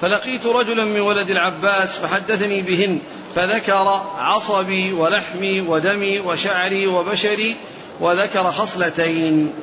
[0.01, 2.99] فلقيت رجلا من ولد العباس فحدثني بهن
[3.35, 7.55] فذكر عصبي ولحمي ودمي وشعري وبشري
[7.99, 9.53] وذكر خصلتين.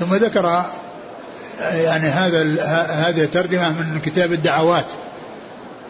[0.00, 0.64] ثم ذكر
[1.60, 4.86] يعني هذا هذه ترجمة من كتاب الدعوات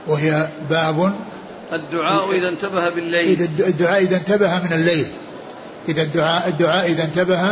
[0.07, 1.12] وهي باب
[1.73, 3.41] الدعاء إذا انتبه بالليل.
[3.41, 5.07] إذا الدعاء إذا انتبه من الليل.
[5.88, 7.43] إذا الدعاء الدعاء إذا انتبه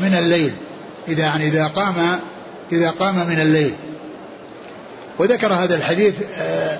[0.00, 0.52] من الليل.
[1.08, 1.94] إذا يعني إذا قام
[2.72, 3.74] إذا قام من الليل.
[5.18, 6.78] وذكر هذا الحديث آه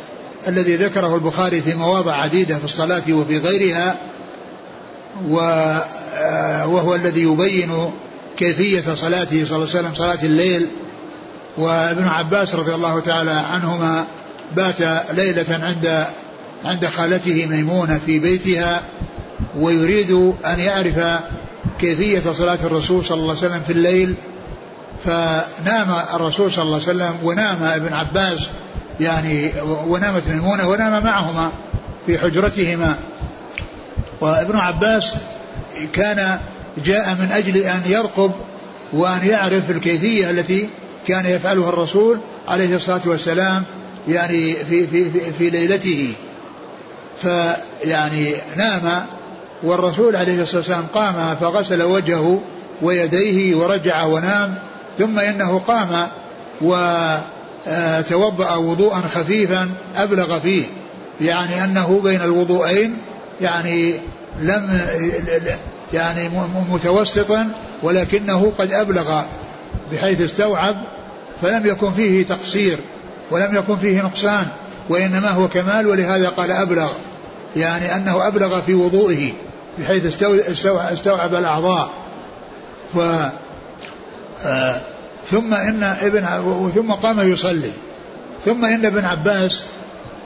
[0.48, 3.96] الذي ذكره البخاري في مواضع عديدة في الصلاة وفي غيرها
[5.30, 5.84] آه
[6.64, 7.90] وهو الذي يبين
[8.36, 10.68] كيفية صلاته صلى الله عليه وسلم صلاة الليل.
[11.58, 14.04] وابن عباس رضي الله تعالى عنهما
[14.56, 14.80] بات
[15.14, 16.06] ليلة عند
[16.64, 18.82] عند خالته ميمونة في بيتها
[19.58, 20.10] ويريد
[20.46, 21.20] أن يعرف
[21.80, 24.14] كيفية صلاة الرسول صلى الله عليه وسلم في الليل.
[25.04, 28.48] فنام الرسول صلى الله عليه وسلم ونام ابن عباس
[29.00, 29.52] يعني
[29.86, 31.50] ونامت ميمونة ونام معهما
[32.06, 32.96] في حجرتهما.
[34.20, 35.14] وابن عباس
[35.92, 36.38] كان
[36.84, 38.32] جاء من أجل أن يرقب
[38.92, 40.68] وأن يعرف الكيفية التي
[41.08, 43.64] كان يفعلها الرسول عليه الصلاة والسلام
[44.08, 46.14] يعني في, في, في, في ليلته.
[47.22, 49.06] فيعني نام
[49.62, 52.40] والرسول عليه الصلاة والسلام قام فغسل وجهه
[52.82, 54.54] ويديه ورجع ونام
[54.98, 56.08] ثم إنه قام
[56.60, 60.64] وتوضأ وضوءا خفيفا أبلغ فيه.
[61.20, 62.96] يعني أنه بين الوضوءين
[63.40, 63.94] يعني
[64.40, 64.80] لم
[65.92, 66.30] يعني
[66.70, 67.48] متوسطا
[67.82, 69.22] ولكنه قد أبلغ
[69.92, 70.76] بحيث استوعب
[71.42, 72.78] فلم يكن فيه تقصير
[73.30, 74.46] ولم يكن فيه نقصان
[74.88, 76.92] وإنما هو كمال ولهذا قال أبلغ
[77.56, 79.32] يعني أنه أبلغ في وضوئه
[79.78, 80.22] بحيث
[80.92, 81.90] استوعب الأعضاء.
[82.94, 82.98] ف
[84.44, 84.80] آه
[85.30, 86.26] ثم إن ابن
[86.74, 87.70] ثم قام يصلي.
[88.44, 89.62] ثم إن ابن عباس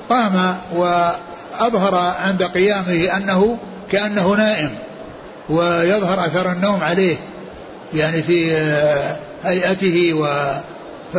[0.09, 3.59] قام وأظهر عند قيامه أنه
[3.91, 4.71] كأنه نائم
[5.49, 7.17] ويظهر أثر النوم عليه
[7.95, 10.27] يعني في آه، هيئته و
[11.15, 11.19] ف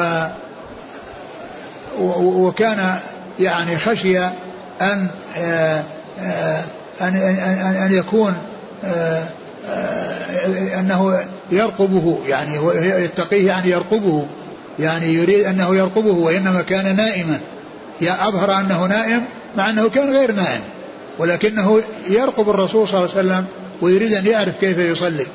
[2.20, 3.00] وكان
[3.40, 4.20] يعني خشي
[4.82, 5.84] أن آه،
[6.22, 6.64] آه،
[7.02, 8.34] أن أن أن يكون
[10.80, 11.20] أنه
[11.52, 12.56] يرقبه يعني
[13.04, 14.26] يتقيه يعني يرقبه
[14.80, 17.40] يعني يريد أنه يرقبه وإنما كان نائما.
[18.02, 19.26] يا أظهر أنه نائم
[19.56, 20.62] مع أنه كان غير نائم.
[21.20, 23.46] ولكنه يرقب الرسول صلى الله عليه وسلم
[23.82, 25.26] ويريد أن يعرف كيف يصلي.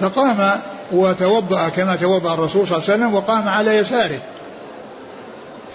[0.00, 0.60] فقام
[0.92, 4.18] وتوضأ كما توضأ الرسول صلى الله عليه وسلم وقام على يساره.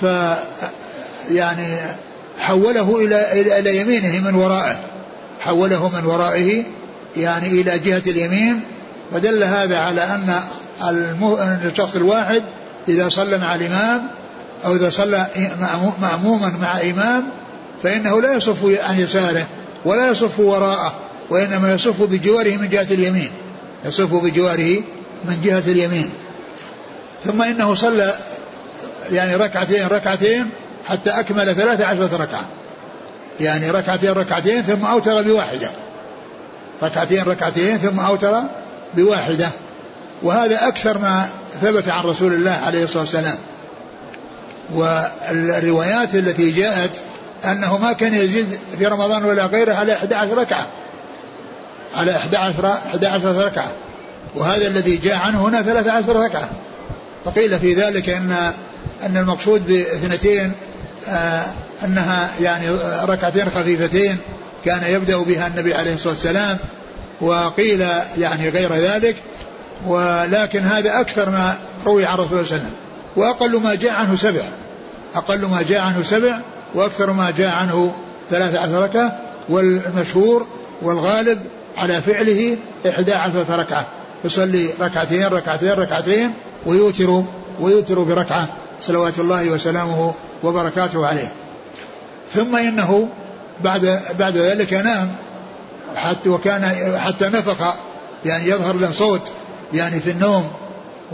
[0.02, 0.06] ف
[1.32, 1.78] يعني
[2.40, 4.80] حوله إلى إلى يمينه من ورائه.
[5.40, 6.64] حوله من ورائه
[7.18, 8.62] يعني إلى جهة اليمين.
[9.14, 10.42] فدل هذا على أن
[11.64, 12.44] الشخص الواحد
[12.88, 14.08] إذا صلى مع الإمام
[14.66, 15.28] أو إذا صلى
[16.02, 17.24] مأموما مع إمام
[17.84, 19.46] فإنه لا يصف عن يساره
[19.86, 20.94] ولا يصف وراءه
[21.30, 23.30] وإنما يصف بجواره من جهة اليمين.
[23.86, 24.82] يصف بجواره
[25.26, 26.10] من جهة اليمين.
[27.26, 28.14] ثم إنه صلى
[29.12, 30.50] يعني ركعتين ركعتين
[30.86, 32.46] حتى أكمل ثلاثة عشرة ركعة.
[33.40, 35.70] يعني ركعتين ركعتين ثم أوتر بواحدة.
[36.84, 38.42] ركعتين ركعتين ثم أوتر
[38.96, 39.50] بواحدة.
[40.24, 41.30] وهذا أكثر ما
[41.62, 43.38] ثبت عن رسول الله عليه الصلاة والسلام.
[44.74, 46.92] والروايات التي جاءت
[47.46, 50.68] أنه ما كان يزيد في رمضان ولا غيره على 11 ركعة.
[51.96, 53.72] على 11 11 ركعة.
[54.36, 56.50] وهذا الذي جاء عنه هنا 13 ركعة.
[57.26, 58.54] فقيل في ذلك أن
[59.04, 60.52] أن المقصود باثنتين
[61.10, 61.46] آه
[61.86, 62.70] أنها يعني
[63.04, 64.18] ركعتين خفيفتين
[64.66, 66.58] كان يبدأ بها النبي عليه الصلاة والسلام
[67.22, 67.86] وقيل
[68.18, 69.16] يعني غير ذلك.
[69.88, 72.74] ولكن هذا أكثر ما روي عن رسول الله صلى الله عليه وسلم.
[73.16, 74.44] وأقل ما جاء عنه سبع.
[75.16, 76.42] أقل ما جاء عنه سبع
[76.76, 77.94] وأكثر ما جاء عنه
[78.30, 80.48] ثلاثة عشر ركعة والمشهور
[80.82, 81.40] والغالب
[81.78, 82.58] على فعله
[82.90, 83.86] إحدى عشرة ركعة.
[84.26, 86.34] يصلي ركعتين ركعتين ركعتين
[86.66, 87.24] ويوتر
[87.60, 88.48] ويوتر بركعة.
[88.82, 91.32] صلوات الله وسلامه وبركاته عليه.
[92.34, 93.10] ثم إنه
[93.64, 95.12] بعد بعد ذلك نام.
[95.96, 96.64] حتى وكان
[97.00, 97.74] حتى نفخ
[98.26, 99.32] يعني يظهر له صوت
[99.74, 100.48] يعني في النوم.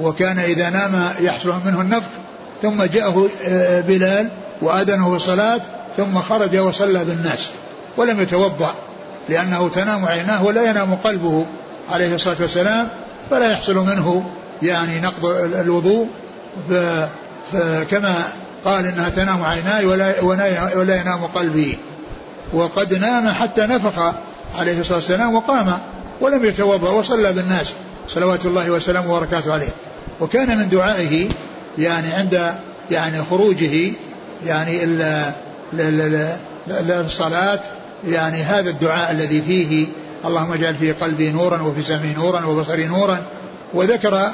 [0.01, 2.09] وكان إذا نام يحصل منه النفخ
[2.63, 4.29] ثم جاءه آه، بلال
[4.61, 5.61] وآذنه بالصلاة
[5.97, 7.49] ثم خرج وصلى بالناس
[7.97, 8.73] ولم يتوضأ
[9.29, 11.45] لأنه تنام عيناه ولا ينام قلبه
[11.91, 12.87] عليه الصلاة والسلام
[13.31, 14.29] فلا يحصل منه
[14.61, 15.25] يعني نقض
[15.59, 16.07] الوضوء.
[17.91, 18.23] كما
[18.65, 20.21] قال إنها تنام عيناي ولا,
[20.75, 21.77] ولا ينام قلبي.
[22.53, 24.13] وقد نام حتى نفخ
[24.55, 25.77] عليه الصلاة والسلام وقام
[26.21, 27.73] ولم يتوضأ وصلى بالناس.
[28.07, 29.69] صلوات الله وسلامه وبركاته عليه.
[30.21, 31.29] وكان من دعائه
[31.77, 32.53] يعني عند
[32.91, 33.91] يعني خروجه
[34.45, 34.79] يعني
[36.89, 37.59] الصلاة
[38.07, 39.87] يعني هذا الدعاء الذي فيه
[40.25, 43.17] اللهم اجعل في قلبي نورا وفي سمعي نورا وبصري نورا.
[43.73, 44.31] وذكر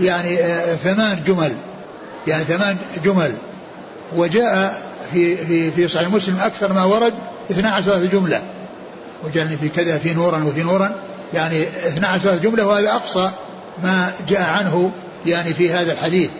[0.00, 1.52] يعني آه، ثمان جمل
[2.26, 3.34] يعني ثمان جمل.
[4.16, 7.12] وجاء في في في صحيح مسلم أكثر ما ورد
[7.50, 8.42] 12 جملة.
[9.24, 10.94] وجعلني في كذا في نورا وفي نورا.
[11.34, 13.30] يعني 12 جملة وهذا أقصى
[13.82, 14.90] ما جاء عنه
[15.26, 16.30] يعني في هذا الحديث.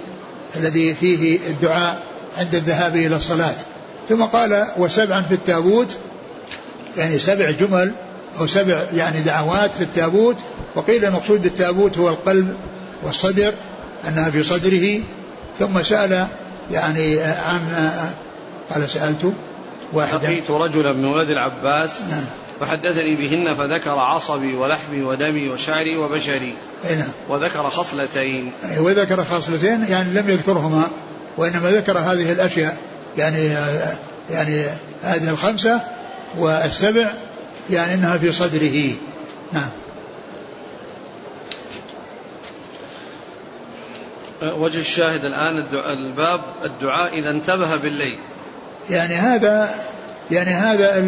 [0.57, 2.03] الذي فيه الدعاء
[2.39, 3.55] عند الذهاب إلى الصلاة.
[4.09, 5.97] ثم قال وسبعا في التابوت
[6.97, 7.93] يعني سبع جمل
[8.41, 10.37] أو سبع يعني دعوات في التابوت.
[10.75, 12.57] وقيل المقصود بالتابوت هو القلب
[13.03, 13.53] والصدر
[14.09, 15.01] أنها في صدره.
[15.59, 16.27] ثم سأل
[16.71, 17.91] يعني عن
[18.71, 19.33] قال سألت
[19.93, 20.27] واحدا.
[20.27, 22.25] لقيت رجلا من ولد العباس نعم.
[22.61, 26.55] فحدثني بهن فذكر عصبي ولحمي ودمي وشعري وبشري.
[26.91, 27.09] نعم.
[27.29, 28.53] وذكر خصلتين.
[28.79, 30.91] وذكر خصلتين يعني لم يذكرهما
[31.37, 32.77] وإنما ذكر هذه الأشياء
[33.19, 33.57] يعني
[34.31, 34.65] يعني
[35.03, 35.81] هذه الخمسة
[36.39, 37.15] والسبع
[37.71, 38.95] يعني أنها في صدره.
[39.53, 39.69] نعم.
[44.43, 48.19] وجه الشاهد الآن الدعاء الباب الدعاء إذا انتبه بالليل.
[48.91, 49.75] يعني هذا
[50.31, 50.99] يعني هذا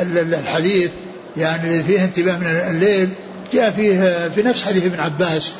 [0.00, 0.90] الحديث
[1.36, 3.08] يعني الذي فيه انتباه من الليل
[3.52, 5.52] جاء فيه في نفس حديث ابن عباس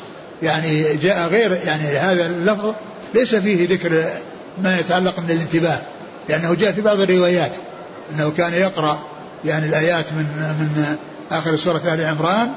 [0.43, 2.73] يعني جاء غير يعني هذا اللفظ
[3.13, 4.03] ليس فيه ذكر
[4.63, 5.79] ما يتعلق من الانتباه
[6.29, 7.51] لأنه جاء في بعض الروايات
[8.11, 8.99] أنه كان يقرأ
[9.45, 10.25] يعني الآيات من
[10.59, 10.95] من
[11.31, 12.49] آخر سورة آل عمران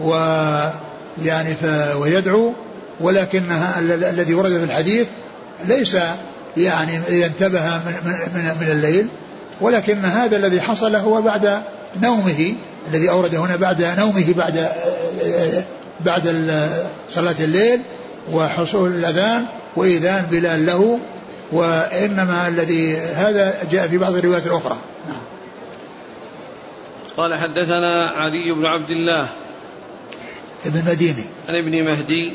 [0.00, 1.56] ويعني
[1.94, 2.52] ويدعو
[3.00, 5.06] ولكنها الذي ورد في الحديث
[5.64, 5.96] ليس
[6.56, 7.94] يعني إذا انتبه من,
[8.34, 9.06] من, من الليل
[9.62, 11.62] ولكن هذا الذي حصل هو بعد
[12.02, 12.54] نومه
[12.92, 14.68] الذي أورد هنا بعد نومه بعد
[16.00, 16.24] بعد
[17.10, 17.80] صلاة الليل
[18.32, 19.44] وحصول الأذان
[19.76, 20.98] وإذان بلال له
[21.52, 24.76] وإنما الذي هذا جاء في بعض الروايات الأخرى.
[27.16, 29.28] قال حدثنا علي بن عبد الله
[30.66, 32.32] ابن مديني عن ابن مهدي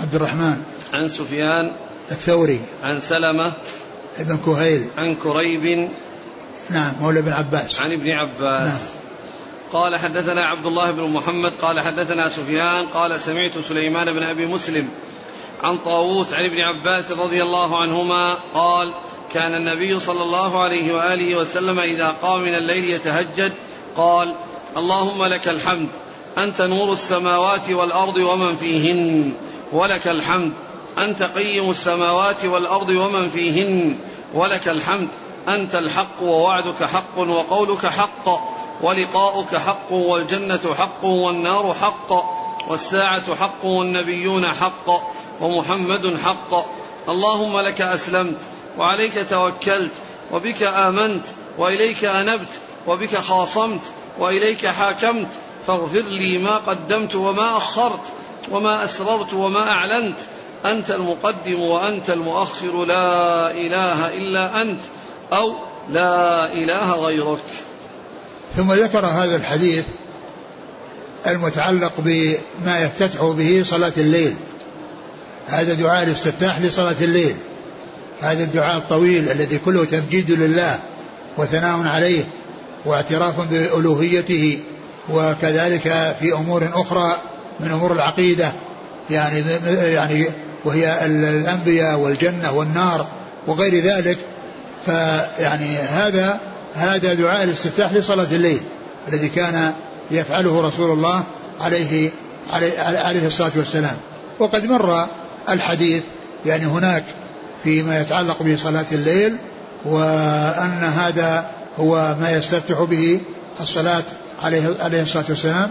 [0.00, 0.62] عبد الرحمن.
[0.92, 1.72] عن سفيان
[2.10, 2.60] الثوري.
[2.82, 3.52] عن سلمة
[4.18, 4.86] ابن كهيل.
[4.98, 5.88] عن كريب
[6.70, 7.80] نعم مولى بن عباس.
[7.80, 8.68] عن ابن عباس.
[8.68, 9.00] نعم.
[9.72, 14.88] قال حدثنا عبد الله بن محمد قال حدثنا سفيان قال سمعت سليمان بن أبي مسلم
[15.62, 18.90] عن طاووس عن ابن عباس رضي الله عنهما قال
[19.32, 23.52] كان النبي صلى الله عليه وآله وسلم إذا قام من الليل يتهجد
[23.96, 24.34] قال
[24.76, 25.88] اللهم لك الحمد
[26.38, 29.32] أنت نور السماوات والأرض ومن فيهن.
[29.72, 30.52] ولك الحمد
[30.98, 33.96] أنت قيم السماوات والأرض ومن فيهن.
[34.34, 35.08] ولك الحمد
[35.54, 38.40] أنت الحق ووعدك حق وقولك حق
[38.82, 42.12] ولقاؤك حق والجنة حق والنار حق
[42.68, 44.90] والساعة حق والنبيون حق
[45.40, 46.66] ومحمد حق.
[47.08, 48.36] اللهم لك أسلمت
[48.78, 49.92] وعليك توكلت
[50.32, 51.24] وبك آمنت
[51.58, 52.52] وإليك أنبت
[52.86, 53.80] وبك خاصمت
[54.18, 55.28] وإليك حاكمت.
[55.66, 58.04] فاغفر لي ما قدمت وما أخرت
[58.50, 60.18] وما أسررت وما أعلنت.
[60.64, 62.84] أنت المقدم وأنت المؤخر.
[62.84, 64.80] لا إله إلا أنت.
[65.32, 65.54] أو
[65.90, 67.42] لا إله غيرك.
[68.56, 69.84] ثم ذكر هذا الحديث
[71.26, 74.34] المتعلق بما يفتتح به صلاة الليل.
[75.48, 77.36] هذا دعاء الاستفتاح لصلاة الليل.
[78.20, 80.78] هذا الدعاء الطويل الذي كله تمجيد لله
[81.38, 82.24] وثناء عليه
[82.84, 84.58] واعتراف بألوهيته
[85.12, 87.16] وكذلك في أمور أخرى
[87.60, 88.52] من أمور العقيدة.
[89.10, 89.44] يعني
[89.92, 90.26] يعني
[90.64, 93.06] وهي الأنبياء والجنة والنار
[93.46, 94.18] وغير ذلك
[94.86, 96.40] فيعني هذا
[96.74, 98.60] هذا دعاء الاستفتاح لصلاة الليل
[99.08, 99.72] الذي كان
[100.10, 101.24] يفعله رسول الله
[101.60, 102.10] عليه
[102.50, 103.96] عليه, عليه الصلاة والسلام.
[104.38, 105.06] وقد مر
[105.48, 106.02] الحديث
[106.46, 107.04] يعني هناك
[107.64, 109.36] فيما يتعلق بصلاة الليل
[109.84, 113.20] وأن هذا هو ما يستفتح به
[113.60, 114.02] الصلاة
[114.42, 115.70] عليه عليه الصلاة والسلام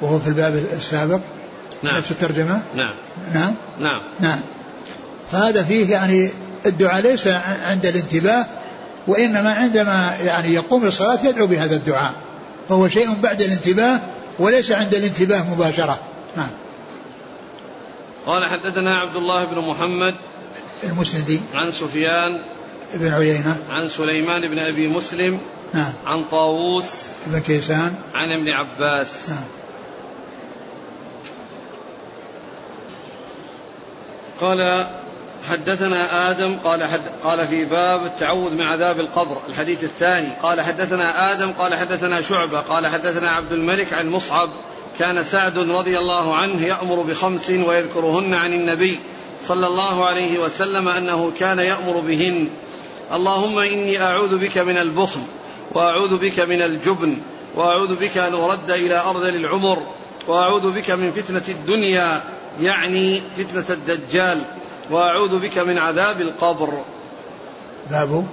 [0.00, 1.20] وهو في الباب السابق.
[1.82, 1.96] نعم.
[1.96, 2.94] نفس الترجمة؟ نعم.
[3.34, 4.00] نعم؟ نعم.
[4.20, 4.40] نعم.
[5.32, 6.30] فهذا فيه يعني
[6.66, 8.46] الدعاء ليس عند الانتباه
[9.06, 12.12] وإنما عندما يعني يقوم للصلاة يدعو بهذا الدعاء
[12.68, 14.00] فهو شيء بعد الانتباه
[14.38, 16.00] وليس عند الانتباه مباشرة.
[16.36, 16.48] نعم.
[18.26, 20.14] قال حدثنا عبد الله بن محمد
[20.84, 21.40] المسندي.
[21.54, 22.38] عن سفيان
[22.94, 23.56] بن عيينة.
[23.70, 25.38] عن سليمان بن أبي مسلم
[25.74, 25.92] نعم.
[26.06, 26.86] عن طاووس
[27.26, 27.94] بن كيسان.
[28.14, 29.08] عن ابن عباس.
[29.28, 29.44] نعم.
[34.40, 34.86] قال
[35.50, 40.36] حدثنا آدم قال حد قال في باب التعوذ من عذاب القبر الحديث الثاني.
[40.42, 44.48] قال حدثنا آدم قال حدثنا شعبة قال حدثنا عبد الملك عن مصعب
[44.98, 49.00] كان سعد رضي الله عنه يأمر بخمس ويذكرهن عن النبي
[49.48, 52.50] صلى الله عليه وسلم أنه كان يأمر بهن.
[53.12, 55.20] اللهم إني أعوذ بك من البخل
[55.72, 57.18] وأعوذ بك من الجبن
[57.54, 59.82] وأعوذ بك أن أرد إلى أرذل العمر
[60.28, 62.22] وأعوذ بك من فتنة الدنيا
[62.62, 64.42] يعني فتنة الدجال.
[64.90, 66.82] وأعوذ بك من عذاب القبر.
[67.90, 68.26] باب؟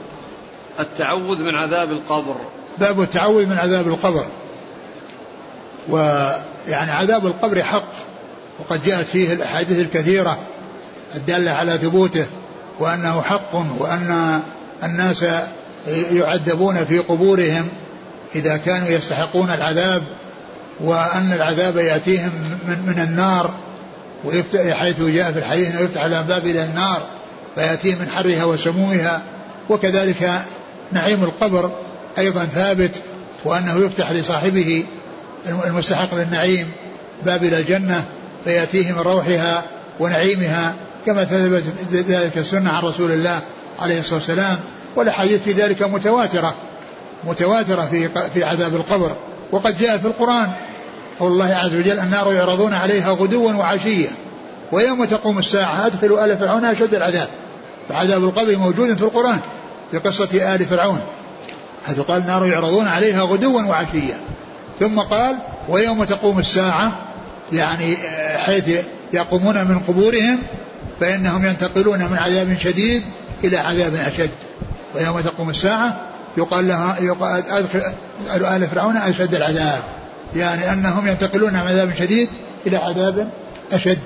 [0.79, 2.35] التعوذ من عذاب القبر.
[2.77, 4.25] باب التعوذ من عذاب القبر.
[5.89, 7.91] ويعني عذاب القبر حق
[8.59, 10.37] وقد جاءت فيه الأحاديث الكثيرة
[11.15, 12.25] الدالة على ثبوته
[12.79, 14.41] وأنه حق وأن
[14.83, 15.25] الناس
[16.11, 17.67] يعذبون في قبورهم
[18.35, 20.03] إذا كانوا يستحقون العذاب
[20.79, 22.31] وأن العذاب يأتيهم
[22.67, 23.53] من, من النار.
[24.23, 27.01] ويفتح حيث جاء في الحديث أنه يفتح الأبواب إلى النار
[27.55, 29.21] فيأتيه من حرها وسمومها.
[29.69, 30.41] وكذلك
[30.91, 31.71] نعيم القبر
[32.17, 33.01] أيضا ثابت
[33.45, 34.85] وأنه يفتح لصاحبه
[35.47, 36.71] المستحق للنعيم
[37.25, 38.05] باب إلى الجنة
[38.43, 39.63] فيأتيه من روحها
[39.99, 40.73] ونعيمها
[41.05, 43.39] كما ثبت ذلك السنة عن رسول الله
[43.79, 44.59] عليه الصلاة والسلام.
[44.95, 46.55] والأحاديث في ذلك متواترة
[47.23, 49.15] متواترة في في عذاب القبر.
[49.51, 50.51] وقد جاء في القرآن
[51.19, 54.09] قول الله عز وجل النار يعرضون عليها غدوا وعشيا.
[54.71, 57.27] ويوم تقوم الساعة أدخلوا آل فرعون أشد العذاب.
[57.89, 59.39] فعذاب القبر موجود في القرآن
[59.91, 60.99] في قصة آل فرعون.
[61.87, 64.17] حيث قال النار يعرضون عليها غدوا وعشيا.
[64.79, 65.37] ثم قال
[65.69, 66.91] ويوم تقوم الساعة
[67.51, 67.97] يعني
[68.37, 70.39] حيث يقومون من قبورهم
[70.99, 73.03] فإنهم ينتقلون من عذاب شديد
[73.43, 74.31] إلى عذاب أشد.
[74.95, 75.99] ويوم تقوم الساعة
[76.37, 77.81] يقال لها يقال أدخل
[78.55, 79.79] آل فرعون أشد العذاب.
[80.35, 82.29] يعني أنهم ينتقلون من عذاب شديد
[82.67, 83.29] إلى عذاب
[83.73, 83.99] أشد.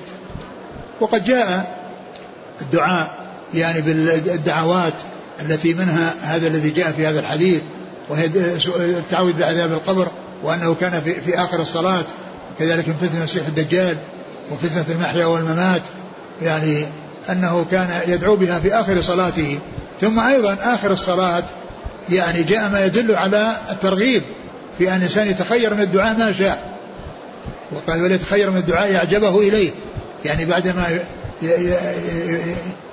[1.00, 1.78] وقد جاء
[2.60, 4.94] الدعاء يعني بالدعوات
[5.40, 7.62] التي منها هذا الذي جاء في هذا الحديث
[8.08, 8.26] وهي
[8.76, 10.08] التعوذ بعذاب القبر
[10.42, 12.04] وأنه كان في, في آخر الصلاة
[12.58, 13.96] كذلك من فتنة المسيح الدجال
[14.50, 15.82] وفتنة المحيا والممات
[16.42, 16.86] يعني
[17.30, 19.58] أنه كان يدعو بها في آخر صلاته.
[20.00, 21.44] ثم أيضا آخر الصلاة
[22.10, 24.22] يعني جاء ما يدل على الترغيب
[24.78, 26.74] في أن الإنسان يتخير من الدعاء ما شاء.
[27.72, 29.70] وقال وليتخير من الدعاء أعجبه إليه.
[30.24, 30.98] يعني بعدما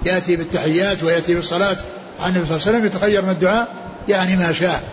[0.06, 1.78] يأتي بالتحيات ويأتي بالصلاة
[2.20, 3.68] عن النبي صلى الله عليه وسلم يتخير من الدعاء
[4.10, 4.84] يعني ما شاء.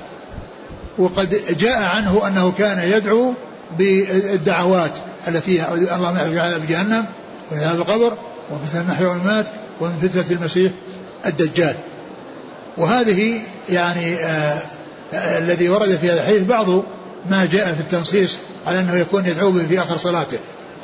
[0.98, 3.34] وقد جاء عنه أنه كان يدعو
[3.78, 4.92] بالدعوات
[5.28, 7.04] التي اللهم من عذاب جهنم
[7.50, 8.12] ومن عذاب القبر
[8.50, 9.46] ومن فتنة المحيا والممات
[9.80, 10.72] ومن فتنة المسيح
[11.26, 11.74] الدجال.
[12.76, 14.62] وهذه يعني آه
[15.14, 16.68] الذي ورد في هذا الحديث بعض
[17.30, 18.36] ما جاء في التنصيص
[18.66, 20.38] على أنه يكون يدعو به في آخر صلاته.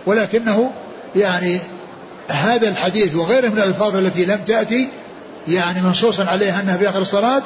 [0.07, 0.71] ولكنه
[1.17, 1.59] يعني
[2.31, 4.89] هذا الحديث وغيره من الألفاظ التي لم تأتي
[5.49, 7.43] يعني منصوصا عليها أنها في آخر الصلاة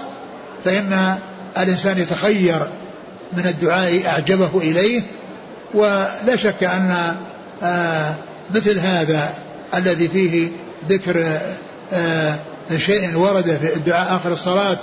[0.64, 1.18] فإن
[1.59, 2.59] الإنسان يتخير
[3.33, 5.03] من الدعاء أعجبه إليه
[5.74, 7.16] ولا شك أن
[7.62, 8.14] آه
[8.55, 9.35] مثل هذا
[9.74, 10.49] الذي فيه
[10.89, 11.39] ذكر
[11.93, 12.35] آه
[12.76, 14.79] شيء ورد في الدعاء آخر الصلاة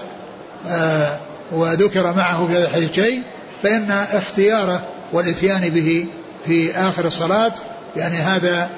[0.67, 1.19] آه
[1.51, 3.21] وذكر معه في هذا الحديث شيء
[3.63, 4.83] فإن اختياره
[5.13, 6.05] والإتيان به
[6.45, 7.53] في آخر الصلاة
[7.95, 8.69] يعني هذا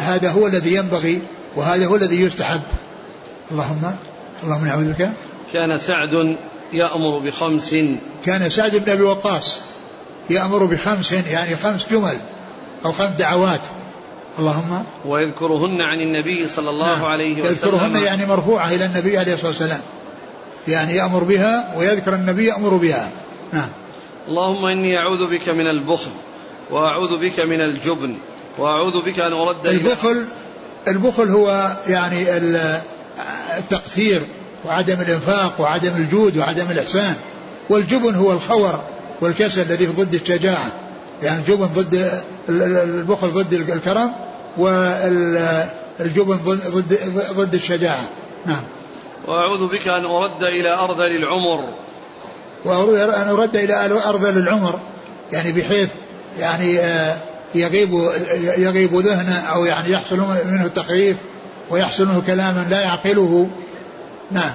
[0.00, 1.22] هذا هو الذي ينبغي
[1.56, 2.60] وهذا هو الذي يستحب.
[3.50, 3.94] اللهم
[4.44, 5.10] اللهم نعوذ بك.
[5.52, 6.36] كان سعد
[6.72, 7.74] يأمر بخمس.
[8.26, 9.60] كان سعد بن أبي وقاص
[10.30, 12.16] يأمر بخمس يعني خمس جمل
[12.84, 13.60] أو خمس دعوات.
[14.38, 14.84] اللهم.
[15.04, 17.04] ويذكرهن عن النبي صلى الله نعم.
[17.04, 17.52] عليه وسلم.
[17.52, 19.80] يذكرهن يعني مرفوعة إلى النبي عليه الصلاة والسلام.
[20.68, 23.10] يعني يأمر بها ويذكر النبي يأمر بها.
[23.52, 23.68] نعم.
[24.28, 26.10] اللهم إني أعوذ بك من البخل
[26.70, 28.16] وأعوذ بك من الجبن
[28.58, 30.24] وأعوذ بك أن أرد البخل
[30.88, 32.26] البخل هو يعني
[33.58, 34.22] التقتير
[34.64, 37.14] وعدم الإنفاق وعدم الجود وعدم الإحسان.
[37.70, 38.80] والجبن هو الخور
[39.20, 40.72] والكسل الذي ضد الشجاعة.
[41.22, 44.12] يعني الجبن ضد البخل ضد الكرم
[44.58, 46.36] والجبن
[46.70, 46.98] ضد
[47.36, 48.04] ضد الشجاعة.
[48.46, 48.62] نعم.
[49.26, 51.68] وأعوذ بك أن أرد إلى أرذل العمر.
[52.64, 54.80] وأريد أن أرد إلى أرذل العمر.
[55.32, 55.88] يعني بحيث
[56.38, 57.16] يعني آه،
[57.54, 58.10] يغيب
[58.58, 61.16] يغيب ذهنه أو يعني يحصل منه التخريف
[61.70, 63.50] ويحصل منه كلاما لا يعقله.
[64.30, 64.52] نعم.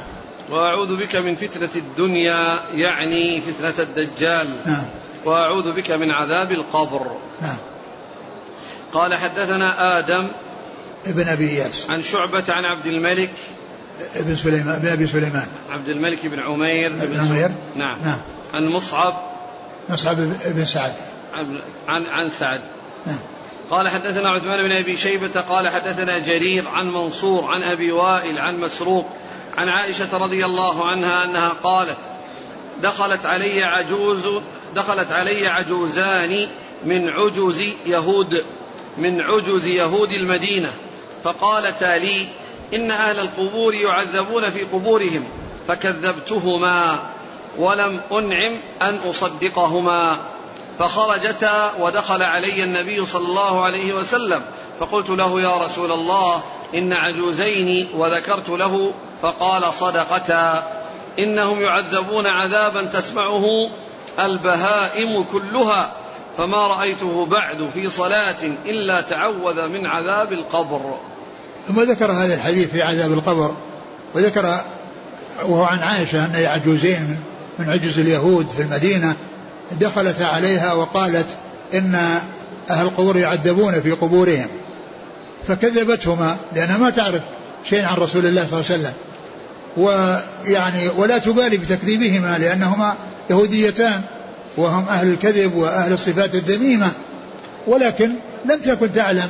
[0.51, 4.55] وأعوذ بك من فتنة الدنيا يعني فتنة الدجال.
[4.65, 4.83] نعم.
[5.25, 7.07] وأعوذ بك من عذاب القبر.
[7.41, 7.57] نعم.
[8.93, 10.27] قال حدثنا آدم
[11.07, 13.31] ابن أبي إياس عن شعبة عن عبد الملك
[14.15, 15.47] ابن سليمان ابن ابي سليمان.
[15.69, 17.51] عبد الملك بن عمير بن عمير.
[17.75, 17.97] نعم.
[18.05, 18.19] نعم.
[18.53, 19.13] عن مصعب.
[19.89, 20.93] مصعب بن سعد.
[21.87, 22.61] عن عن سعد.
[23.05, 23.19] نعم.
[23.71, 28.59] قال حدثنا عثمان بن أبي شيبة قال حدثنا جرير عن منصور عن أبي وائل عن
[28.59, 29.09] مسروق
[29.57, 31.97] عن عائشة رضي الله عنها أنها قالت
[32.81, 34.41] دخلت علي عجوز
[34.75, 36.47] دخلت علي عجوزان
[36.85, 38.43] من عجز يهود
[38.97, 40.71] من عجز يهود المدينة
[41.23, 42.27] فقالتا لي
[42.73, 45.23] إن أهل القبور يعذبون في قبورهم
[45.67, 46.99] فكذبتهما
[47.57, 50.17] ولم أنعم أن أصدقهما.
[50.79, 54.41] فخرجتا ودخل علي النبي صلى الله عليه وسلم
[54.79, 56.41] فقلت له يا رسول الله
[56.75, 58.93] إن عجوزين وذكرت له.
[59.21, 60.63] فقال صدقتا.
[61.19, 63.69] إنهم يعذبون عذابا تسمعه
[64.19, 65.91] البهائم كلها
[66.37, 70.99] فما رأيته بعد في صلاة إلا تعوذ من عذاب القبر.
[71.67, 73.55] ثم ذكر هذا الحديث في عذاب القبر
[74.15, 74.61] وذكر
[75.43, 77.17] وهو عن عائشة أن عجوزين
[77.59, 79.15] من عجوز اليهود في المدينة
[79.79, 81.27] دخلت عليها وقالت
[81.73, 82.19] إن
[82.69, 84.47] أهل القبور يعذبون في قبورهم.
[85.47, 87.21] فكذبتهما لأنها ما تعرف
[87.69, 88.93] شيء عن رسول الله صلى الله عليه وسلم.
[89.77, 92.95] ويعني ولا تبالي بتكذيبهما لأنهما
[93.29, 94.01] يهوديتان
[94.57, 96.91] وهم أهل الكذب وأهل الصفات الذميمة
[97.67, 98.11] ولكن
[98.45, 99.29] لم تكن تعلم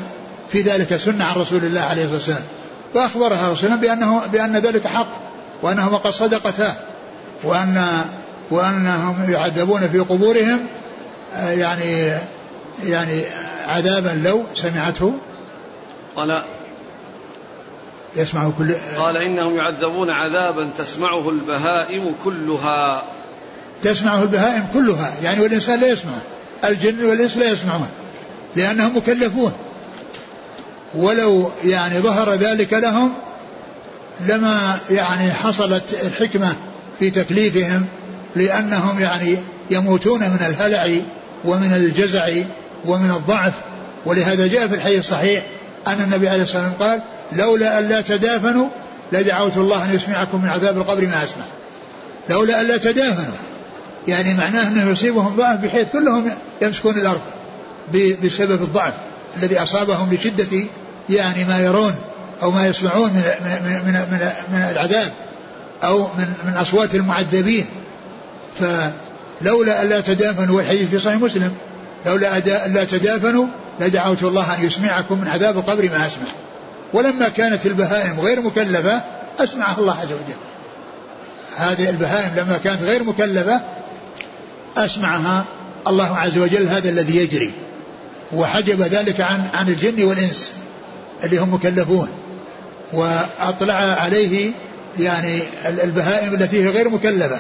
[0.52, 2.44] في ذلك سنة عن رسول الله عليه الصلاة والسلام.
[2.94, 5.08] فأخبرها رسول الله بأنه بأن ذلك حق
[5.62, 6.76] وأنهما قد صدقتا
[7.44, 7.88] وأن
[8.52, 10.60] وأنهم يعذبون في قبورهم
[11.36, 12.12] آه، يعني
[12.84, 13.24] يعني
[13.68, 15.14] عذابا لو سمعته.
[16.16, 16.44] قال
[18.16, 23.04] يسمعه كل قال إنهم يعذبون عذابا تسمعه البهائم كلها.
[23.84, 26.22] تسمعه البهائم كلها يعني والإنسان لا يسمعه
[26.66, 27.88] الجن والإنس لا يسمعون
[28.56, 29.54] لأنهم مكلفون.
[30.96, 33.14] ولو يعني ظهر ذلك لهم
[34.28, 36.56] لما يعني حصلت الحكمة
[37.00, 37.86] في تكليفهم
[38.36, 39.38] لأنهم يعني
[39.70, 41.02] يموتون من الهلع
[41.46, 42.30] ومن الجزع
[42.86, 43.54] ومن الضعف.
[44.06, 45.44] ولهذا جاء في الحديث الصحيح
[45.88, 48.68] أن النبي عليه الصلاة والسلام قال لولا أن لا تدافنوا
[49.12, 51.46] لدعوت الله أن يسمعكم من عذاب القبر ما أسمع.
[52.30, 53.36] لولا أن لا تدافنوا
[54.08, 56.32] يعني معناه أنه يصيبهم ضعف بحيث كلهم
[56.62, 57.22] يمسكون الأرض
[58.24, 58.94] بسبب الضعف
[59.38, 60.66] الذي أصابهم لشدة
[61.12, 61.96] يعني ما يرون
[62.44, 65.12] أو ما يسمعون من, من, من, من, من العذاب
[65.84, 67.66] أو من, من أصوات المعذبين.
[68.60, 71.54] فلولا ألا تدافنوا والحديث في صحيح مسلم
[72.06, 73.46] لولا ألا تدافنوا
[73.80, 76.28] لدعوت الله أن يسمعكم من عذاب القبر ما أسمع.
[76.94, 79.02] ولما كانت البهائم غير مكلفة
[79.40, 80.38] أسمعها الله عز وجل.
[81.58, 83.62] هذه البهائم لما كانت غير مكلفة
[84.78, 85.46] أسمعها
[85.88, 87.52] الله عز وجل هذا الذي يجري.
[88.34, 90.52] وحجب ذلك عن عن الجن والإنس.
[91.24, 92.10] اللي هم مكلفون.
[92.94, 94.52] وأطلع عليه
[95.00, 95.42] يعني
[95.84, 97.40] البهائم التي هي غير مكلفة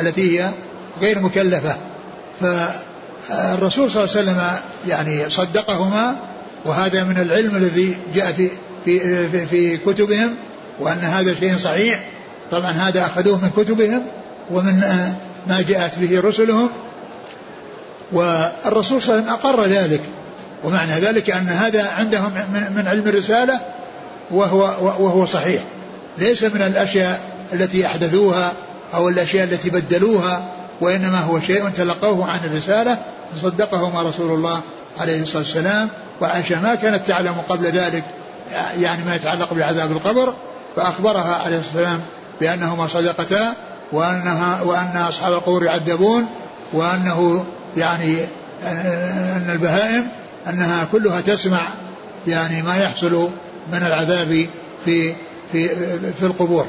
[0.00, 0.50] التي هي
[1.00, 1.76] غير مكلفة.
[2.40, 4.40] فالرسول صلى الله عليه وسلم
[4.88, 6.16] يعني صدقهما
[6.64, 8.50] وهذا من العلم الذي جاء في
[8.84, 10.34] في في, في كتبهم
[10.80, 12.04] وأن هذا شيء صحيح.
[12.50, 14.02] طبعا هذا أخذوه من كتبهم
[14.50, 14.80] ومن
[15.46, 16.70] ما جاءت به رسلهم.
[18.12, 20.00] والرسول صلى الله عليه وسلم أقر ذلك.
[20.64, 22.32] ومعنى ذلك أن هذا عندهم
[22.76, 23.60] من علم الرسالة
[24.30, 25.62] وهو, وهو صحيح.
[26.18, 27.20] ليس من الأشياء
[27.52, 28.52] التي أحدثوها
[28.94, 30.44] أو الأشياء التي بدلوها
[30.80, 32.98] وإنما هو شيء تلقوه عن الرسالة
[33.36, 34.60] فصدقهما رسول الله
[35.00, 35.88] عليه الصلاة والسلام
[36.20, 38.04] وعائشة ما كانت تعلم قبل ذلك
[38.80, 40.34] يعني ما يتعلق بعذاب القبر
[40.76, 42.00] فأخبرها عليه الصلاة والسلام
[42.40, 43.54] بأنهما صدقتا
[43.92, 46.26] وأنها وأن أصحاب القبور يعذبون
[46.72, 47.44] وأنه
[47.76, 48.16] يعني
[48.66, 50.08] أن البهائم
[50.46, 51.68] أنها كلها تسمع
[52.26, 53.30] يعني ما يحصل
[53.72, 54.48] من العذاب
[54.84, 55.14] في
[55.52, 55.68] في
[56.12, 56.66] في القبور.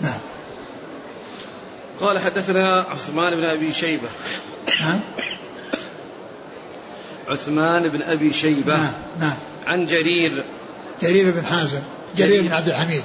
[0.00, 0.18] نعم.
[2.00, 4.08] قال حدثنا عثمان بن أبي شيبة.
[4.80, 5.00] نعم
[7.28, 9.36] عثمان بن أبي شيبة نعم نعم.
[9.66, 10.44] عن جرير.
[11.02, 11.80] جرير بن حازم
[12.16, 13.02] جرير بن عبد الحميد.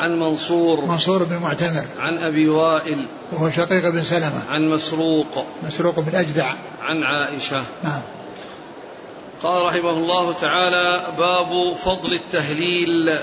[0.00, 6.00] عن منصور منصور بن معتمر عن أبي وائل وهو شقيق بن سلمة عن مسروق مسروق
[6.00, 6.52] بن أجدع.
[6.82, 7.62] عن عائشة.
[7.84, 8.00] نعم.
[9.42, 13.18] قال رحمه الله تعالى باب فضل التهليل.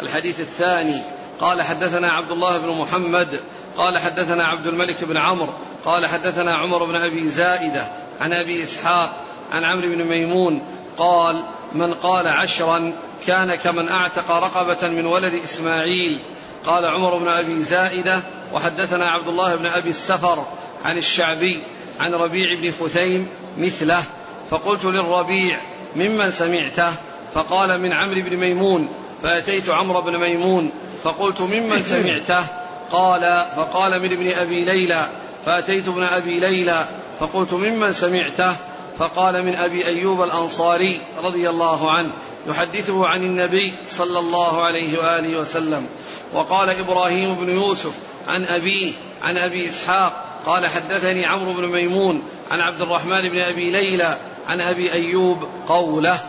[0.00, 1.02] الحديث الثاني
[1.40, 3.40] قال حدثنا عبد الله بن محمد
[3.76, 5.52] قال حدثنا عبد الملك بن عمرو
[5.84, 7.86] قال حدثنا عمر بن أبي زائدة
[8.20, 9.16] عن أبي إسحاق
[9.52, 10.62] عن عمرو بن ميمون
[10.98, 12.92] قال من قال عشرا
[13.26, 16.18] كان كمن أعتق رقبة من ولد إسماعيل.
[16.66, 18.20] قال عمر بن أبي زائدة
[18.52, 20.44] وحدثنا عبد الله بن أبي السفر
[20.84, 21.62] عن الشعبي
[22.00, 24.02] عن ربيع بن خثيم مثله
[24.50, 25.58] فقلت للربيع
[25.96, 26.92] ممن سمعته؟
[27.34, 28.88] فقال من عمرو بن ميمون
[29.22, 30.70] فأتيت عمرو بن ميمون
[31.04, 32.46] فقلت ممن سمعته؟
[32.92, 35.06] قال فقال من ابن أبي ليلى
[35.46, 36.88] فأتيت ابن أبي ليلى
[37.20, 38.52] فقلت ممن سمعته؟
[38.98, 42.10] فقال من أبي أيوب الأنصاري رضي الله عنه
[42.46, 45.86] يحدثه عن النبي صلى الله عليه وآله وسلم
[46.32, 47.92] وقال إبراهيم بن يوسف
[48.28, 48.92] عن أبيه
[49.22, 54.16] عن أبي إسحاق قال حدثني عمرو بن ميمون عن عبد الرحمن بن أبي ليلى
[54.48, 56.20] عن أبي أيوب قوله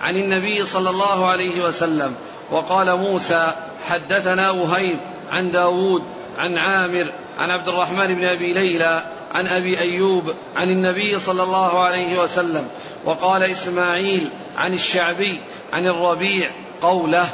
[0.00, 2.14] عن النبي صلى الله عليه وسلم
[2.50, 3.52] وقال موسى
[3.88, 4.98] حدثنا وهيب
[5.32, 6.02] عن داود
[6.38, 7.06] عن عامر
[7.38, 9.04] عن عبد الرحمن بن أبي ليلى
[9.34, 12.68] عن أبي أيوب عن النبي صلى الله عليه وسلم
[13.04, 15.40] وقال إسماعيل عن الشعبي
[15.72, 16.50] عن الربيع
[16.82, 17.26] قوله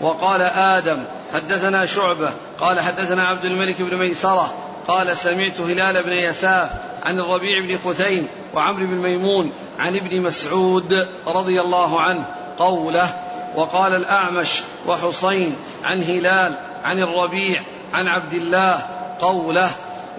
[0.00, 2.30] وقال آدم حدثنا شعبة
[2.60, 4.54] قال حدثنا عبد الملك بن ميسرة
[4.88, 6.70] قال سمعت هلال بن يساف
[7.02, 12.24] عن الربيع بن خثيم وعمرو بن ميمون عن ابن مسعود رضي الله عنه
[12.58, 13.10] قوله
[13.56, 18.86] وقال الأعمش وحصين عن هلال عن الربيع عن عبد الله
[19.20, 19.70] قوله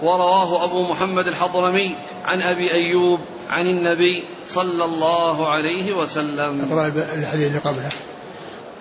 [0.02, 3.20] ورواه أبو محمد الحضرمي عن أبي أيوب
[3.50, 6.60] عن النبي صلى الله عليه وسلم.
[7.18, 7.88] الحديث اللي قبله.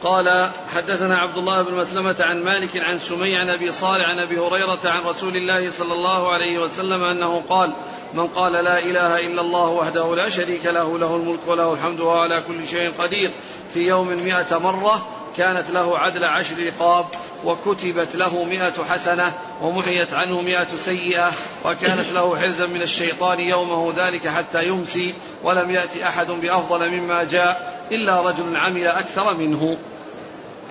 [0.04, 4.40] قال حدثنا عبد الله بن مسلمة عن مالك عن سمي عن أبي صالح عن أبي
[4.40, 7.72] هريرة عن رسول الله صلى الله عليه وسلم أنه قال
[8.14, 12.20] من قال لا إله إلا الله وحده لا شريك له له الملك وله الحمد وهو
[12.20, 13.32] على كل شيء قدير.
[13.74, 15.08] في يوم مئة مرة
[15.38, 17.06] كانت له عدل عشر رقاب
[17.46, 19.32] وكتبت له مئة حسنة
[19.62, 21.32] ومحيت عنه مئة سيئة
[21.66, 25.14] وكانت له حرزا من الشيطان يومه ذلك حتى يمسي
[25.44, 29.78] ولم يأتي أحد بأفضل مما جاء إلا رجل عمل أكثر منه.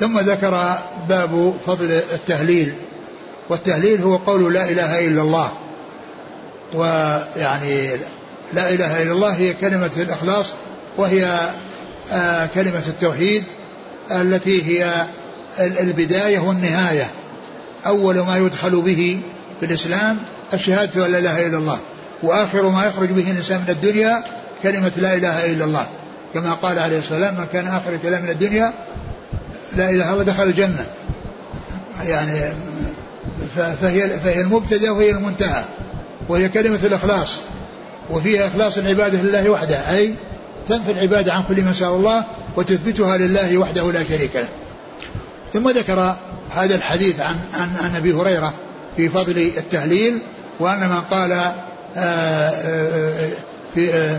[0.01, 2.75] ثم ذكر باب فضل التهليل
[3.49, 5.53] والتهليل هو قول لا إله إلا الله.
[6.75, 7.91] ويعني
[8.53, 10.53] لا إله إلا الله هي كلمة الإخلاص
[10.97, 11.51] وهي
[12.13, 13.45] آه كلمة التوحيد
[14.21, 15.07] التي هي
[15.61, 17.11] البداية والنهاية.
[17.87, 19.21] أول ما يدخل به
[19.61, 20.19] في الإسلام
[20.55, 21.79] الشهادة أن لا إله إلا الله
[22.23, 24.25] وآخر ما يخرج به الإنسان من الدنيا
[24.63, 25.87] كلمة لا إله إلا الله.
[26.35, 28.73] كما قال عليه الصلاة والسلام من كان آخر كلام من الدنيا
[29.77, 30.87] لا إله إلا الله دخل الجنة.
[32.07, 32.53] يعني
[33.57, 35.65] فهي فهي المبتدأ وهي المنتهى
[36.29, 37.39] وهي كلمة الإخلاص
[38.11, 40.15] وفيها إخلاص العبادة لله وحده أي
[40.79, 42.25] تنفي العبادة عن كل من سوى الله
[42.57, 44.49] وتثبتها لله وحده لا شريك له.
[45.53, 46.17] ثم ذكر
[46.51, 48.55] هذا الحديث عن عن, عن أبي هريرة
[48.97, 50.19] في فضل التهليل
[50.61, 51.55] وأن من قال آه،
[51.97, 53.31] آآ آه،
[53.75, 54.19] في آه،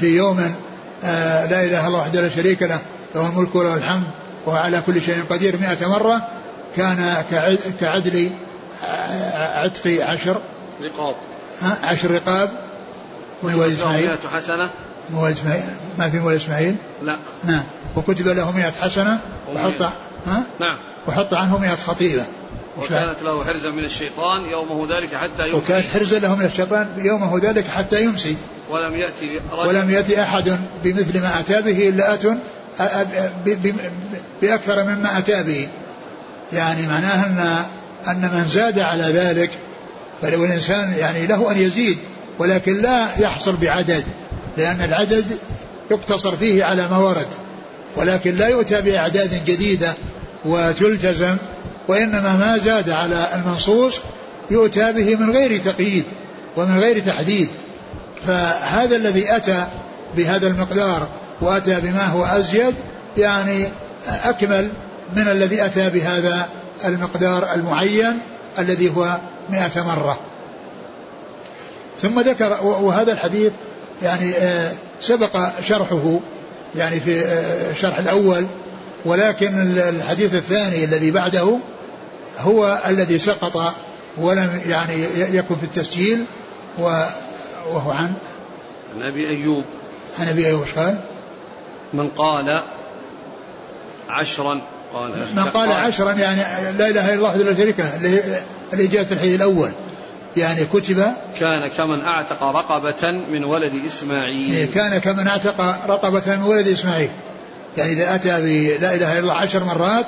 [0.00, 0.54] في يوم
[1.02, 2.78] لا إله إلا الله وحده لا شريك له
[3.14, 4.06] له الملك وله الحمد
[4.46, 6.28] وهو على كل شيء قدير مئة مرة
[6.76, 7.24] كان
[7.80, 8.30] كعدل
[9.64, 10.40] عتق عشر.
[10.82, 11.14] رقاب.
[11.82, 12.50] عشر رقاب
[13.42, 14.10] من ولد إسماعيل.
[14.34, 14.70] حسنة.
[15.10, 15.64] مولد إسماعيل؟
[15.98, 17.18] ما في مولد إسماعيل؟ لا.
[17.44, 17.62] نعم.
[17.96, 19.20] وكتب له مئة حسنة
[19.54, 19.82] وحط
[20.26, 20.78] ها؟ نعم.
[21.06, 22.26] وحط عنه مئة خطيئة.
[22.78, 25.56] وكانت له حرزا من الشيطان يومه ذلك حتى يمسي.
[25.56, 28.36] وكانت حرزا له من الشيطان يومه ذلك حتى يمسي.
[28.70, 29.68] ولم يأتي رجل.
[29.68, 32.26] ولم يأتي أحد بمثل ما أتى به إلا أت
[34.42, 35.68] بأكثر مما أتى به.
[36.52, 37.64] يعني معناه أن
[38.08, 39.50] أن من زاد على ذلك
[40.22, 41.98] فلو الإنسان يعني له أن يزيد
[42.38, 44.04] ولكن لا يحصل بعدد.
[44.58, 45.38] لأن العدد
[45.90, 47.26] يقتصر فيه على ما ورد
[47.96, 49.94] ولكن لا يؤتى بأعداد جديدة
[50.44, 51.36] وتلتزم
[51.88, 54.00] وإنما ما زاد على المنصوص
[54.50, 56.04] يؤتى به من غير تقييد
[56.56, 57.48] ومن غير تحديد.
[58.26, 59.66] فهذا الذي أتى
[60.16, 61.08] بهذا المقدار
[61.40, 62.74] وأتى بما هو أزيد
[63.16, 63.68] يعني
[64.08, 64.68] أكمل
[65.16, 66.48] من الذي أتى بهذا
[66.84, 68.18] المقدار المعين
[68.58, 69.18] الذي هو
[69.50, 70.18] مئة مرة.
[72.00, 73.52] ثم ذكر وهذا الحديث
[74.02, 75.36] يعني آه، سبق
[75.68, 76.18] شرحه
[76.76, 78.46] يعني في آه، الشرح الأول
[79.04, 81.58] ولكن الحديث الثاني الذي بعده
[82.38, 83.74] هو الذي سقط
[84.18, 86.24] ولم يعني يكن في التسجيل
[86.78, 88.12] وهو عن؟
[88.96, 89.64] عن أبي أيوب.
[90.18, 90.98] عن أبي أيوب قال؟
[91.92, 92.62] من قال
[94.08, 94.62] عشرا
[94.94, 96.40] قال من قال عشرا يعني
[96.78, 98.42] لا إله إلا الله وحده لا شريك له
[98.72, 99.70] اللي جاء في الحديث الأول.
[100.36, 101.02] يعني كتب
[101.40, 104.54] كان كمن أعتق رقبة من ولد إسماعيل.
[104.54, 107.10] إيه، كان كمن أعتق رقبة من ولد إسماعيل.
[107.76, 110.06] يعني إذا أتى بلا إله إلا الله عشر مرات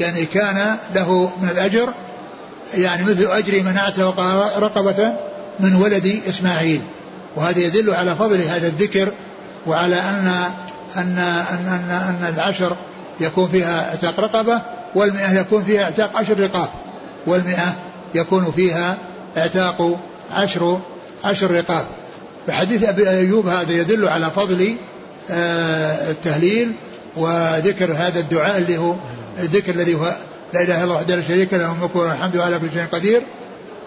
[0.00, 1.88] يعني كان له من الأجر
[2.74, 4.20] يعني مثل أجر من أعتق
[4.58, 5.12] رقبة
[5.60, 6.80] من ولد إسماعيل.
[7.36, 9.12] وهذا يدل على فضل هذا الذكر
[9.66, 10.32] وعلى أن
[10.96, 11.18] أن
[11.52, 12.76] أن أن, أن العشر
[13.20, 14.62] يكون فيها اعتاق رقبة
[14.94, 16.68] والمئة يكون فيها اعتاق عشر رقاب
[17.26, 17.74] والمئة
[18.14, 18.96] يكون فيها
[19.36, 19.98] إعتاق
[20.32, 20.80] عشر
[21.24, 21.86] عشر رقاب.
[22.46, 24.76] فحديث أبي أيوب هذا يدل على فضل
[25.30, 26.72] آه، التهليل
[27.16, 28.94] وذكر هذا الدعاء اللي هو
[29.38, 30.14] الذكر الذي هو
[30.54, 33.22] لا إله إلا الله وحده لا شريك له الملك والحمد على كل شيء قدير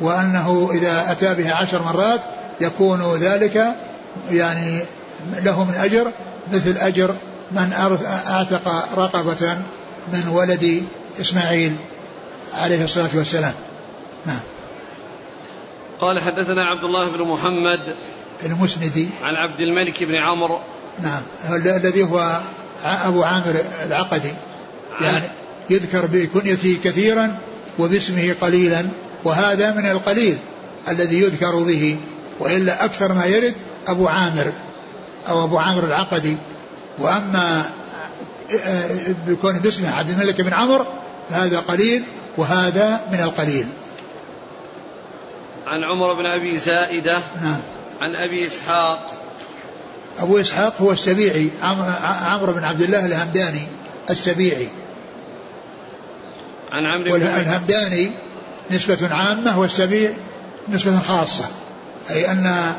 [0.02, 2.20] وأنه إذا أتى بها عشر مرات
[2.62, 3.68] يكون ذلك
[4.32, 4.82] يعني
[5.34, 6.12] له من أجر
[6.54, 7.16] مثل أجر
[7.52, 7.74] من
[8.28, 8.68] أعتق
[8.98, 9.58] رقبة
[10.14, 10.84] من ولد
[11.22, 11.76] إسماعيل
[12.54, 13.54] عليه الصلاة والسلام.
[14.26, 14.40] نعم.
[16.02, 17.80] قال حدثنا عبد الله بن محمد
[18.46, 20.60] المسندي عن عبد الملك بن عمرو.
[21.04, 21.22] نعم.
[21.50, 22.42] الذي هو
[22.84, 24.34] أبو عامر العقدي.
[25.02, 25.26] يعني
[25.70, 27.38] يذكر بكنيته كثيرا
[27.80, 28.86] وباسمه قليلا
[29.24, 30.38] وهذا من القليل
[30.90, 32.00] الذي يذكر به
[32.40, 33.54] وإلا أكثر ما يرد
[33.88, 34.52] أبو عامر
[35.30, 36.38] أو أبو عامر العقدي.
[37.00, 37.66] وأما
[39.28, 40.86] بكون باسمه عبد الملك بن عمرو
[41.30, 42.04] فهذا قليل
[42.38, 43.68] وهذا من القليل.
[45.68, 47.60] عن عمر بن أبي زائدة نعم.
[48.02, 49.12] عن أبي إسحاق.
[50.20, 51.50] أبو إسحاق هو السبيعي
[52.04, 53.62] عمرو بن عبد الله الهمداني
[54.10, 54.68] السبيعي.
[56.72, 58.12] عن عمرو بن الهمداني
[58.72, 60.12] نسبة عامة والسبيع
[60.70, 61.46] نسبة خاصة
[62.10, 62.74] أي أن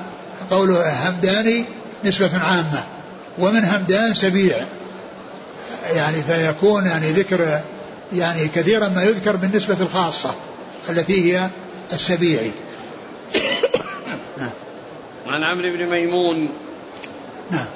[0.50, 1.64] قوله همداني
[2.04, 2.84] نسبة عامة
[3.38, 4.56] ومن همدان سبيع.
[5.94, 7.60] يعني فيكون يعني ذكر
[8.12, 10.34] يعني كثيرا ما يذكر بالنسبة الخاصة
[10.88, 11.48] التي هي
[11.92, 12.50] السبيعي.
[14.38, 14.50] نعم.
[15.26, 16.48] عن عمرو بن ميمون.
[17.50, 17.66] نعم.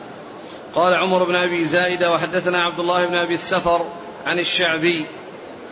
[0.74, 3.86] قال عمر بن أبي زائدة وحدثنا عبد الله بن أبي السفر
[4.26, 5.04] عن الشعبي.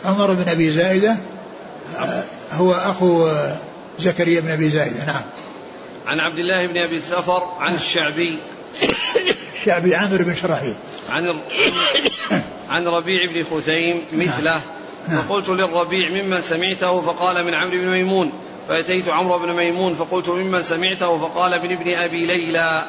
[0.05, 1.17] عمر بن أبي زائدة
[1.99, 3.29] آه، هو أخو
[3.99, 5.05] زكريا بن أبي زائدة.
[5.07, 5.23] نعم.
[6.07, 8.39] عن عبد الله بن أبي السفر عن الشعبي.
[9.61, 10.75] الشعبي عامر بن شراحيل.
[11.11, 11.35] عن
[12.71, 14.61] عن ربيع بن خثيم مثله.
[15.09, 15.23] نعم.
[15.23, 18.33] فقلت للربيع ممن سمعته؟ فقال من عمرو بن ميمون.
[18.69, 22.85] فأتيت عمرو بن ميمون فقلت ممن سمعته فقال من ابن أبي ليلى.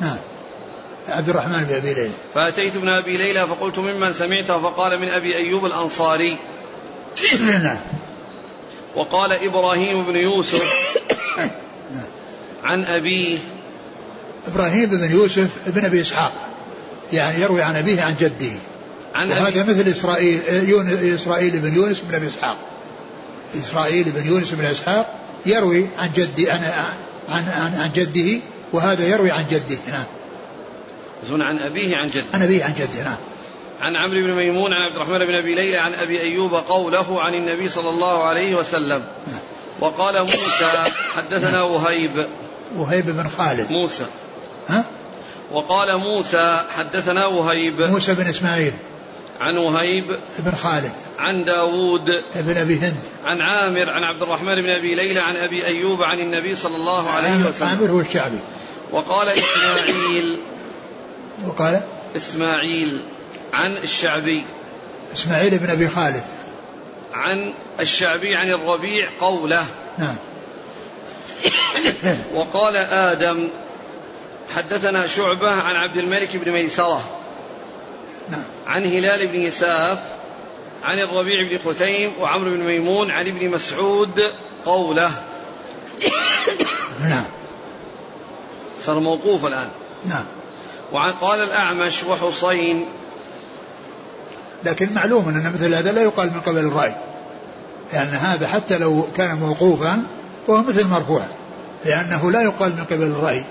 [0.00, 0.16] نعم.
[1.08, 2.10] عبد الرحمن بن أبي ليلى.
[2.34, 6.38] فأتيت ابن أبي ليلى فقلت ممن سمعته فقال من أبي أيوب الأنصاري.
[7.40, 7.78] نعم.
[8.94, 10.72] وقال إبراهيم بن يوسف.
[12.64, 13.38] عن أبيه.
[14.46, 16.32] إبراهيم بن يوسف بن أبي إسحاق.
[17.12, 18.52] يعني يروي عن أبيه عن جده.
[19.14, 20.40] عن وهذا أبي مثل إسرائيل
[21.14, 22.56] إسرائيل بن يونس بن أبي إسحاق.
[23.62, 26.60] إسرائيل بن يونس بن إسحاق يروي عن جدي عن
[27.28, 28.40] عن عن, عن جده
[28.72, 31.42] وهذا يروي عن جده نعم.
[31.42, 32.24] عن أبيه عن جده.
[32.34, 33.16] عن أبيه عن جده نعم.
[33.80, 37.34] عن عمرو بن ميمون عن عبد الرحمن بن أبي ليلى عن أبي أيوب قوله عن
[37.34, 39.02] النبي صلى الله عليه وسلم.
[39.26, 39.40] نعم.
[39.80, 40.84] وقال موسى
[41.14, 42.26] حدثنا وهيب.
[42.76, 43.70] وهيب بن خالد.
[43.70, 44.06] موسى.
[44.68, 44.84] ها؟
[45.52, 47.80] وقال موسى حدثنا وهيب.
[47.82, 48.72] موسى بن إسماعيل.
[49.40, 52.96] عن وهيب بن خالد عن داود بن أبي هند.
[53.24, 57.10] عن عامر عن عبد الرحمن بن أبي ليلى عن أبي أيوب عن النبي صلى الله
[57.10, 57.68] عليه وسلم.
[57.68, 58.38] عامر هو الشعبي.
[58.92, 60.38] وقال إسماعيل
[61.46, 61.80] وقال؟
[62.16, 63.04] إسماعيل
[63.52, 64.44] عن الشعبي.
[65.14, 66.22] إسماعيل بن أبي خالد.
[67.14, 69.66] عن الشعبي عن الربيع قوله.
[69.98, 70.16] نعم.
[72.34, 73.48] وقال آدم
[74.56, 77.04] حدثنا شعبة عن عبد الملك بن ميسرة.
[78.30, 78.53] نعم.
[78.66, 79.98] عن هلال بن يساف
[80.82, 84.22] عن الربيع بن خثيم وعمرو بن ميمون عن ابن مسعود
[84.66, 85.10] قوله.
[87.00, 87.24] نعم.
[88.86, 89.68] صار موقوف الآن.
[90.08, 90.24] نعم.
[90.92, 92.86] وقال الأعمش وحصين
[94.64, 96.94] لكن معلوم أن مثل هذا لا يقال من قبل الرأي.
[97.92, 100.02] لأن هذا حتى لو كان موقوفا
[100.46, 101.24] فهو مثل مرفوع
[101.84, 103.44] لأنه لا يقال من قبل الرأي.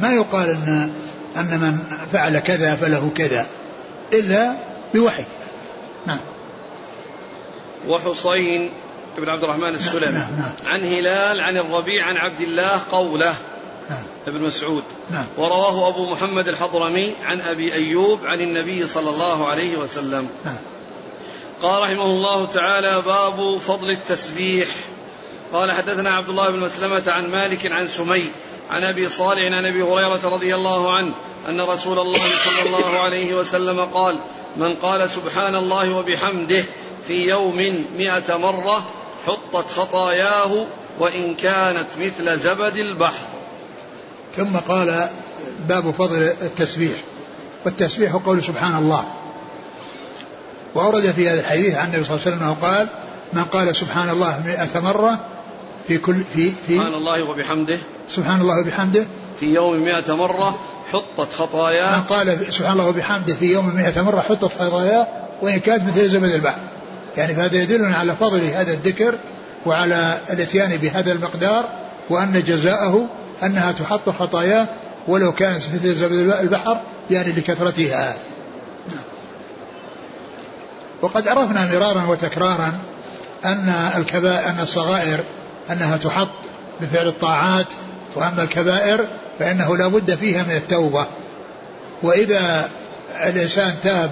[0.00, 0.92] ما يقال أن
[1.36, 3.46] أن من فعل كذا فله كذا.
[4.12, 4.56] إلا
[4.94, 5.24] بوحي.
[6.06, 6.18] نعم.
[7.88, 8.70] وحصين
[9.18, 10.18] بن عبد الرحمن السلمي.
[10.18, 10.52] نعم نعم.
[10.64, 13.34] عن هلال عن الربيع عن عبد الله قوله.
[13.90, 14.04] نعم.
[14.26, 14.82] ابن مسعود.
[15.10, 15.26] نعم.
[15.36, 20.28] ورواه أبو محمد الحضرمي عن أبي أيوب عن النبي صلى الله عليه وسلم.
[20.44, 20.58] نعم.
[21.62, 24.68] قال رحمه الله تعالى باب فضل التسبيح.
[25.52, 28.30] قال حدثنا عبد الله بن مسلمة عن مالك عن سمي
[28.70, 31.14] عن أبي صالح عن أبي هريرة رضي الله عنه
[31.48, 34.18] أن رسول الله صلى الله عليه وسلم قال
[34.56, 36.64] من قال سبحان الله وبحمده
[37.06, 37.56] في يوم
[37.96, 38.84] مئة مرة
[39.26, 40.66] حطت خطاياه
[40.98, 43.26] وإن كانت مثل زبد البحر.
[44.36, 45.08] ثم قال
[45.68, 46.96] باب فضل التسبيح.
[47.64, 49.04] والتسبيح قول سبحان الله.
[50.74, 52.88] وأورد في هذا الحديث عن النبي صلى الله عليه وسلم قال
[53.32, 55.20] من قال سبحان الله مئة مرة
[55.88, 57.78] في كل في في سبحان الله وبحمده.
[58.10, 59.06] سبحان الله وبحمده.
[59.40, 60.58] في يوم مئة مرة
[60.92, 65.06] حطت خطاياه من قال سبحان الله وبحمده في يوم مئة مرة حطت خطاياه
[65.42, 66.58] وإن كانت مثل زبد البحر
[67.16, 69.14] يعني فهذا يدلنا على فضل هذا الذكر
[69.66, 71.64] وعلى الإتيان بهذا المقدار
[72.10, 73.06] وأن جزاءه
[73.42, 74.66] أنها تحط خطاياه
[75.08, 78.16] ولو كانت مثل زبد البحر يعني لكثرتها.
[81.02, 82.72] وقد عرفنا مرارا وتكرارا
[83.44, 85.20] أن الكبائر أن الصغائر
[85.72, 86.34] أنها تحط
[86.80, 87.66] بفعل الطاعات
[88.16, 89.04] وأما الكبائر
[89.38, 91.06] فإنه لا بد فيها من التوبة.
[92.02, 92.68] وإذا
[93.26, 94.10] الإنسان تاب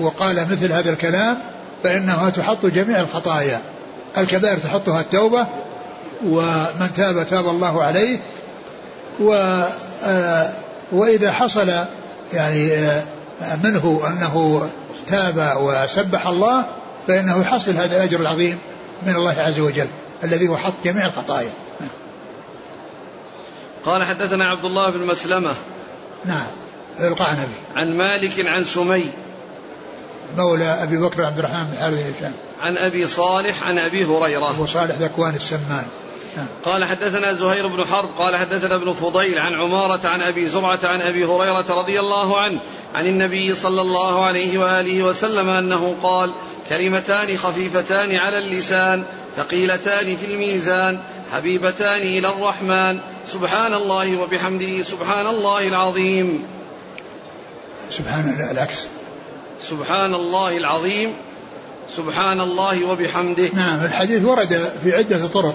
[0.00, 1.38] وقال مثل هذا الكلام
[1.82, 3.60] فإنها تحط جميع الخطايا.
[4.18, 5.46] الكبائر تحطها التوبة
[6.26, 8.18] ومن تاب تاب الله عليه.
[9.20, 9.32] و
[10.04, 10.50] آه،
[10.92, 11.72] وإذا حصل
[12.32, 13.02] يعني آه،
[13.64, 14.66] منه أنه
[15.06, 16.64] تاب وسبح الله
[17.08, 18.58] فإنه يحصل هذا الأجر العظيم
[19.06, 19.86] من الله عز وجل.
[20.24, 21.52] الذي هو حط جميع الخطايا.
[23.84, 25.54] قال حدثنا عبد الله بن مسلمة.
[26.24, 26.46] نعم
[27.00, 29.10] القعنبي عن مالك عن سمي.
[30.36, 34.50] مولى أبي بكر عبد الرحمن بن حارث الهشام عن أبي صالح عن أبي هريرة.
[34.50, 35.86] أبو صالح ذكوان السمان.
[36.64, 41.00] قال حدثنا زهير بن حرب قال حدثنا ابن فضيل عن عمارة عن أبي زرعة عن
[41.00, 42.58] أبي هريرة رضي الله عنه
[42.94, 46.32] عن النبي صلى الله عليه وآله وسلم أنه قال
[46.68, 49.04] كلمتان خفيفتان على اللسان
[49.36, 50.98] ثقيلتان في الميزان
[51.32, 53.00] حبيبتان إلى الرحمن
[53.32, 56.44] سبحان الله وبحمده سبحان الله العظيم.
[57.90, 58.86] سبحان العكس.
[59.68, 61.14] سبحان الله العظيم
[61.96, 63.48] سبحان الله وبحمده.
[63.54, 65.54] نعم الحديث ورد في عدة طرق.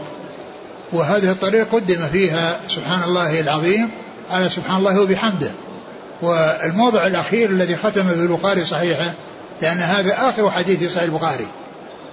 [0.95, 3.89] وهذه الطريق قدم فيها سبحان الله العظيم
[4.29, 5.51] على سبحان الله وبحمده.
[6.21, 9.13] والموضع الأخير الذي ختم في البخاري صحيحة
[9.61, 11.47] لأن هذا آخر حديث في صحيح البخاري.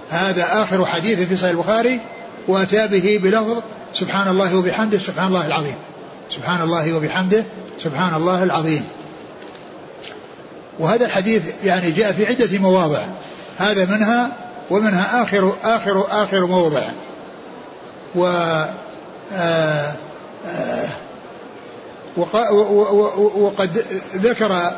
[0.09, 1.99] هذا آخر حديث في صحيح البخاري
[2.47, 3.61] وأتى به بلفظ
[3.93, 5.75] سبحان الله وبحمده سبحان الله العظيم.
[6.35, 7.43] سبحان الله وبحمده
[7.83, 8.83] سبحان الله العظيم.
[10.79, 13.03] وهذا الحديث يعني جاء في عدة مواضع.
[13.57, 14.31] هذا منها
[14.69, 16.81] ومنها آخر آخر آخر موضع.
[18.15, 18.25] و
[19.33, 19.93] آه،
[20.47, 20.87] آه،
[23.35, 23.85] وقد
[24.15, 24.71] ذكر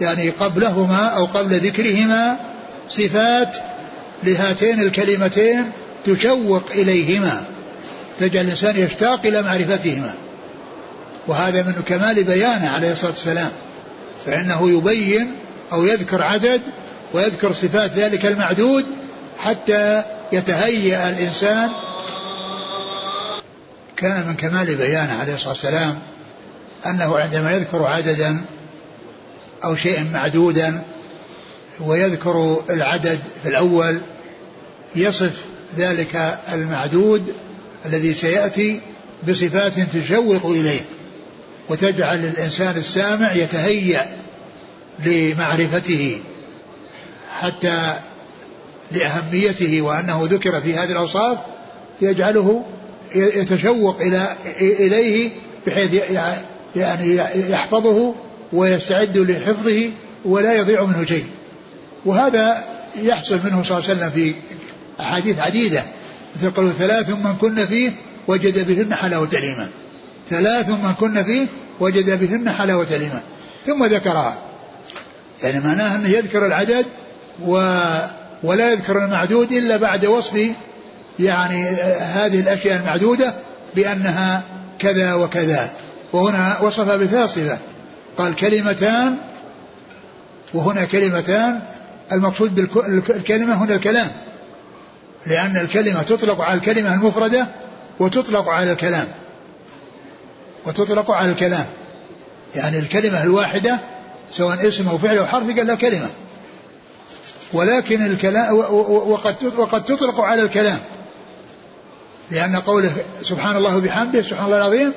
[0.00, 2.36] يعني قبلهما أو قبل ذكرهما
[2.88, 3.56] صفات
[4.22, 5.64] لهاتين الكلمتين
[6.04, 7.44] تشوق إليهما
[8.20, 10.14] تجعل الإنسان يشتاق إلى معرفتهما.
[11.26, 13.50] وهذا من كمال بيانه عليه الصلاة والسلام
[14.26, 15.32] فإنه يبين
[15.72, 16.60] أو يذكر عدد
[17.12, 18.84] ويذكر صفات ذلك المعدود
[19.38, 21.70] حتى يتهيأ الإنسان
[23.98, 25.98] كان من كمال بيانه عليه الصلاة والسلام
[26.86, 28.40] أنه عندما يذكر عددا
[29.64, 30.82] أو شيئا معدودا
[31.80, 34.00] ويذكر العدد في الأول
[34.96, 35.44] يصف
[35.78, 37.34] ذلك المعدود
[37.86, 38.80] الذي سيأتي
[39.28, 40.80] بصفات تشوق إليه
[41.68, 44.06] وتجعل الإنسان السامع يتهيأ
[45.06, 46.20] لمعرفته
[47.40, 47.94] حتى
[48.92, 51.38] لأهميته وأنه ذكر في هذه الأوصاف
[52.00, 52.64] يجعله
[53.14, 54.28] يتشوق إلى
[54.60, 55.30] إليه
[55.66, 55.94] بحيث
[56.76, 57.16] يعني
[57.50, 58.14] يحفظه
[58.52, 59.90] ويستعد لحفظه
[60.24, 61.24] ولا يضيع منه شيء.
[62.04, 62.64] وهذا
[63.02, 64.34] يحصل منه صلى الله عليه وسلم في
[65.00, 65.82] أحاديث عديدة.
[66.36, 67.90] مثل قوله ثلاث من كن فيه
[68.28, 69.68] وجد بهن حلاوة الإيمان
[70.30, 71.46] ثلاث من كن فيه
[71.80, 73.20] وجد بهن حلاوة الإيمان
[73.66, 74.38] ثم ذكرها.
[75.42, 76.86] يعني معناه أنه يذكر العدد
[77.46, 77.52] و
[78.42, 80.50] ولا يذكر المعدود إلا بعد وصف
[81.18, 81.68] يعني
[82.00, 83.34] هذه الأشياء المعدودة
[83.74, 84.42] بأنها
[84.78, 85.70] كذا وكذا.
[86.12, 87.58] وهنا وصف بثلاث
[88.18, 89.16] قال كلمتان
[90.54, 91.60] وهنا كلمتان.
[92.12, 94.08] المقصود بالكلمة هنا الكلام.
[95.26, 97.46] لأن الكلمة تطلق على الكلمة المفردة
[98.00, 99.06] وتطلق على الكلام.
[100.66, 101.66] وتطلق على الكلام.
[102.56, 103.78] يعني الكلمة الواحدة
[104.30, 106.08] سواء اسم أو فعل أو حرف قال لها كلمة.
[107.52, 110.78] ولكن الكلام وقد وقد تطلق على الكلام.
[112.30, 114.92] لأن قوله سبحان الله وبحمده سبحان الله العظيم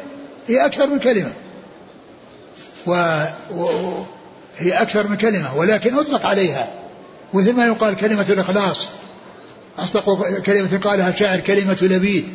[0.48, 1.32] هي أكثر من كلمة.
[2.88, 3.24] و...
[3.56, 3.70] و...
[4.58, 6.68] هي أكثر من كلمة ولكن أطلق عليها.
[7.34, 8.90] مثل ما يقال كلمة الإخلاص.
[9.80, 12.28] أصدق كلمة قالها الشاعر كلمة لبيد.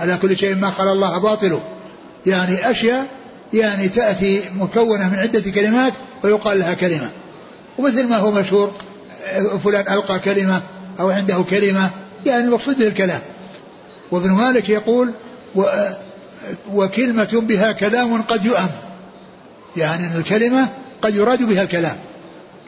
[0.00, 1.60] على كل شيء ما قال الله باطله
[2.26, 3.06] يعني أشياء
[3.52, 5.92] يعني تأتي مكونة من عدة كلمات
[6.24, 7.10] ويقال لها كلمة.
[7.78, 8.72] ومثل ما هو مشهور
[9.64, 10.62] فلان ألقى كلمة
[11.00, 11.90] أو عنده كلمة
[12.26, 13.20] يعني المقصود به الكلام.
[14.12, 15.12] وابن مالك يقول
[15.54, 15.64] و
[16.72, 18.70] وكلمة بها كلام قد يؤم.
[19.76, 20.68] يعني الكلمة
[21.02, 21.96] قد يراد بها الكلام.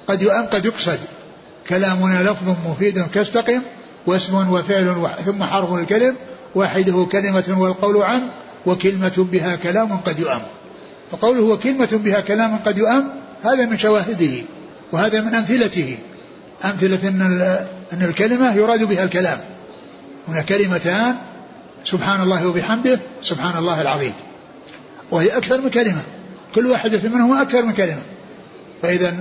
[0.09, 0.99] قد يؤم قد يقصد.
[1.69, 3.63] كلامنا لفظ مفيد كاستقم
[4.07, 6.17] واسم وفعل ثم حرف الكلم
[6.55, 8.31] واحدة كلمة والقول عن
[8.67, 10.43] وكلمة بها كلام قد يؤم.
[11.13, 13.05] فقوله وكلمة بها كلام قد يؤم
[13.45, 14.43] هذا من شواهده
[14.93, 15.99] وهذا من أمثلته.
[16.65, 17.33] أمثلة أن,
[17.93, 19.39] أن الكلمة يراد بها الكلام.
[20.29, 21.15] هنا كلمتان
[21.85, 24.13] سبحان الله وبحمده سبحان الله العظيم.
[25.11, 26.03] وهي أكثر من كلمة.
[26.55, 28.03] كل واحدة منهما أكثر من كلمة.
[28.83, 29.15] فإذا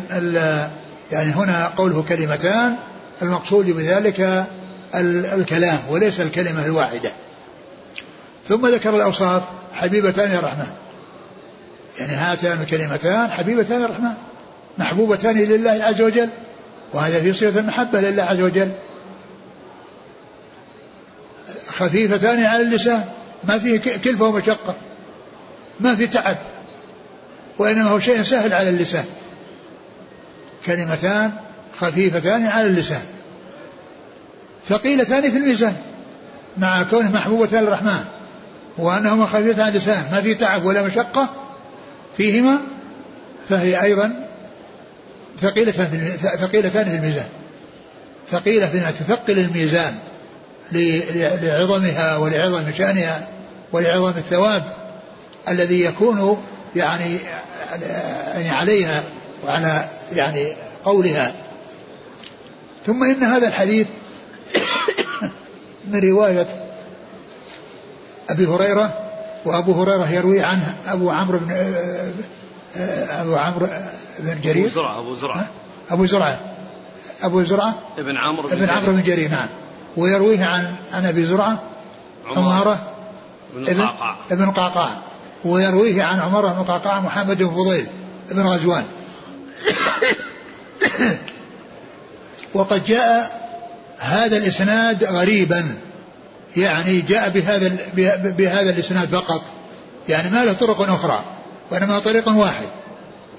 [1.11, 2.75] يعني هنا قوله كلمتان
[3.21, 4.45] المقصود بذلك
[5.33, 7.11] الكلام وليس الكلمة الواحدة.
[8.49, 9.43] ثم ذكر الأوصاف
[9.73, 10.67] حبيبتان الرحمن
[11.99, 14.13] يعني هاتان الكلمتان حبيبتان الرحمن
[14.77, 16.29] محبوبتان لله عز وجل.
[16.93, 18.71] وهذا في صفة المحبة لله عز وجل.
[21.71, 23.05] خفيفتان على اللسان
[23.43, 24.75] ما فيه كلفة ومشقة
[25.79, 26.37] ما في تعب
[27.57, 29.05] وإنما هو شيء سهل على اللسان.
[30.65, 31.31] كلمتان
[31.79, 33.01] خفيفتان على اللسان.
[34.69, 35.75] ثقيلتان في الميزان
[36.57, 38.05] مع كونه محبوبتان للرحمن
[38.77, 41.29] وأنهما خفيفتان على اللسان ما في تعب ولا مشقة
[42.17, 42.57] فيهما
[43.49, 44.27] فهي أيضا
[45.41, 45.85] ثقيلتان
[46.85, 47.27] في الميزان.
[48.31, 49.95] ثقيلة بما تثقل الميزان.
[50.71, 53.27] لعظمها ولعظم شأنها
[53.71, 54.63] ولعظم الثواب
[55.49, 56.37] الذي يكون
[56.75, 57.17] يعني
[58.33, 59.03] يعني عليها
[59.45, 60.53] وعلى يعني
[60.85, 61.33] قولها.
[62.85, 63.87] ثم إن هذا الحديث
[65.87, 66.47] من رواية
[68.29, 68.93] أبي هريرة
[69.45, 71.73] وأبو هريرة يروي عنه أبو عمرو بن
[73.09, 73.67] أبو عمرو
[74.19, 74.65] بن جرير.
[74.65, 75.49] أبو زرعة أبو زرعة.
[75.91, 76.39] أبو زرعة.
[77.23, 79.47] أبو زرعة؟ ابن عمرو بن ابن عمرو بن جرير نعم.
[79.97, 81.59] ويرويه عن عن أبي زرعة
[82.25, 82.91] عمارة
[83.55, 84.15] بن قعقاع.
[84.31, 84.97] ابن قعقاع.
[85.45, 87.85] ويرويه عن عمر بن قعقاع محمد بن فضيل
[88.31, 88.83] بن غزوان.
[92.53, 93.41] وقد جاء
[93.97, 95.75] هذا الإسناد غريبا.
[96.57, 97.77] يعني جاء بهذا
[98.23, 99.41] بهذا الإسناد فقط.
[100.09, 101.19] يعني ما له طرق أخرى
[101.71, 102.67] وإنما طريق واحد.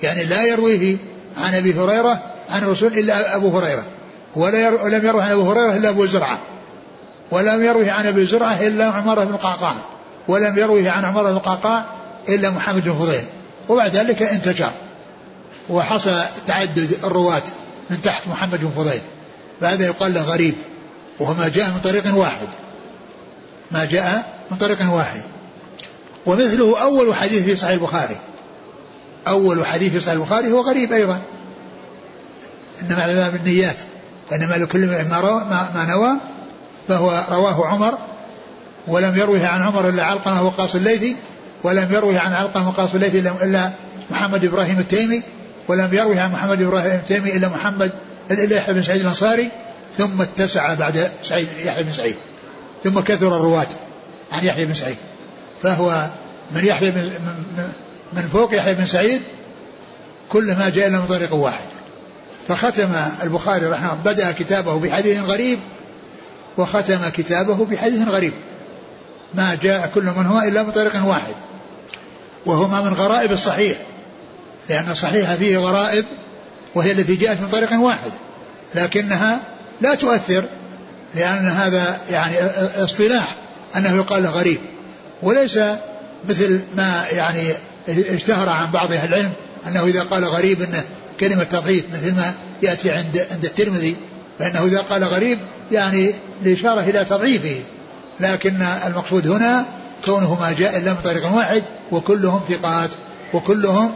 [0.03, 0.97] يعني لا يرويه
[1.37, 3.85] عن أبي هريرة عن الرسول إلا أبو هريرة.
[4.37, 6.39] ولا يرو لم يروه عن ابو هريرة إلا أبو زرعة.
[7.30, 9.74] ولم يروه عن أبي زرعة إلا عمر بن قعقاع
[10.28, 11.85] ولم يروه عن عمر بن قعقاع
[12.28, 13.24] إلا محمد بن فضيل.
[13.68, 14.70] وبعد ذلك انتشر.
[15.68, 17.43] وحصل تعدد الرواة
[17.91, 19.01] من تحت محمد بن فضيل.
[19.61, 20.55] فهذا يقال له غريب.
[21.20, 22.49] وهو ما جاء من طريق واحد.
[23.70, 25.22] ما جاء من طريق واحد.
[26.26, 28.16] ومثله أول حديث في صحيح البخاري.
[29.28, 31.20] أول حديث في صحيح البخاري هو غريب أيضا.
[32.83, 33.76] إنما الأعمال بالنيات
[34.33, 36.11] وإنما لكل ما, روى ما نوى
[36.89, 37.99] فهو رواه عمر
[38.87, 41.16] ولم يروه عن عمر إلا علقمة وقاص الليثي
[41.64, 43.70] ولم يروه عن علقمة وقاص الليثي إلا
[44.11, 45.22] محمد إبراهيم التيمي
[45.68, 47.93] ولم يروه عن محمد إبراهيم التيمي إلا محمد
[48.30, 49.49] إلا يحيى بن سعيد الأنصاري
[49.99, 52.16] ثم اتسع بعد سعيد يحيى بن سعيد
[52.85, 53.68] ثم كثر الرواة
[54.33, 54.97] عن يحيى بن سعيد.
[55.62, 56.07] فهو
[56.55, 57.11] من يحيى من,
[58.12, 59.22] من فوق يحيى بن سعيد
[60.28, 61.64] كل ما جاء إلا من طريق واحد.
[62.49, 62.90] فختم
[63.22, 65.59] البخاري رحمه الله بدأ كتابه بحديث غريب
[66.57, 68.32] وختم كتابه بحديث غريب.
[69.34, 71.34] ما جاء كل منهما إلا من طريق واحد
[72.47, 73.78] وهما من غرائب الصحيح
[74.68, 76.05] لأن الصحيح فيه غرائب
[76.74, 78.11] وهي التي جاءت من طريق واحد
[78.74, 79.40] لكنها
[79.80, 80.45] لا تؤثر
[81.14, 82.34] لأن هذا يعني
[82.84, 83.36] اصطلاح
[83.76, 84.59] أنه يقال غريب.
[85.22, 85.59] وليس
[86.28, 87.55] مثل ما يعني
[87.88, 89.32] اشتهر عن بعض أهل العلم
[89.66, 90.84] أنه إذا قال غريب أنه
[91.21, 93.97] كلمة تضعيف مثل ما يأتي عند عند الترمذي
[94.39, 95.39] فإنه إذا قال غريب
[95.73, 97.61] يعني الإشارة إلى تضعيفه.
[98.21, 99.67] لكن المقصود هنا
[100.05, 102.91] كونه ما جاء إلا من طريق واحد وكلهم ثقات
[103.35, 103.93] وكلهم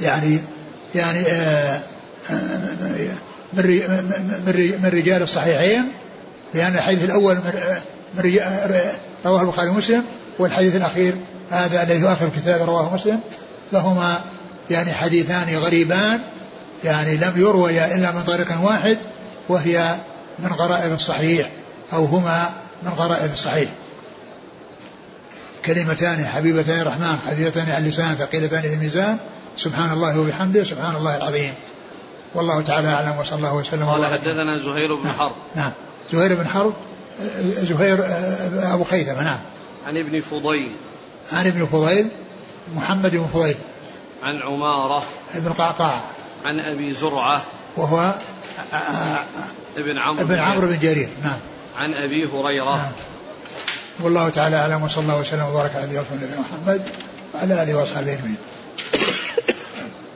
[0.00, 0.38] يعني
[0.94, 1.80] يعني آه
[3.52, 5.84] من من رجال الصحيحين
[6.54, 7.38] لأن الحديث الأول
[8.14, 8.38] من
[9.26, 10.04] رواه البخاري ومسلم
[10.38, 11.14] والحديث الأخير
[11.50, 13.20] هذا الذي هو آخر كتاب رواه مسلم
[13.72, 14.20] فهما
[14.70, 16.20] يعني حديثان غريبان
[16.84, 18.98] يعني لم يرويا إلا من طريق واحد
[19.48, 19.96] وهي
[20.38, 21.50] من غرائب الصحيح
[21.92, 22.50] أو هما
[22.82, 23.70] من غرائب الصحيح
[25.66, 29.18] كلمتان حبيبتان الرحمن خفيفتان على اللسان ثقيلتان في الميزان.
[29.56, 31.54] سبحان الله وبحمده سبحان الله العظيم.
[32.34, 35.32] والله تعالى أعلم وصلى الله وسلم قال حدثنا زهير بن حرب.
[35.56, 35.72] نعم.
[36.12, 36.72] زهير بن حرب
[37.68, 37.98] زهير
[38.74, 39.38] أبو خيثمة نعم.
[39.86, 40.72] عن ابن فضيل.
[41.32, 42.08] عن ابن فضيل
[42.76, 43.56] محمد بن فضيل.
[44.22, 45.02] عن عمارة
[45.34, 46.00] ابن قعقاع.
[46.44, 47.42] عن أبي زرعة
[47.76, 48.14] وهو
[49.76, 51.08] ابن عمرو ابن عمرو بن جرير.
[51.24, 51.38] نعم.
[51.78, 52.76] عن أبي هريرة.
[52.76, 52.92] نعم.
[54.00, 56.82] والله تعالى أعلم وصلى الله وسلم وبارك على نبينا محمد
[57.34, 58.36] وعلى آله وأصحابه أجمعين.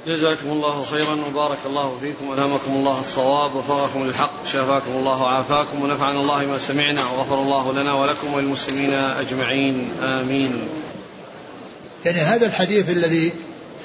[0.06, 6.20] جزاكم الله خيرا وبارك الله فيكم والهمكم الله الصواب وفقكم للحق شافاكم الله وعافاكم ونفعنا
[6.20, 9.90] الله ما سمعنا وغفر الله لنا ولكم وللمسلمين أجمعين.
[10.02, 10.68] آمين.
[12.04, 13.32] يعني هذا الحديث الذي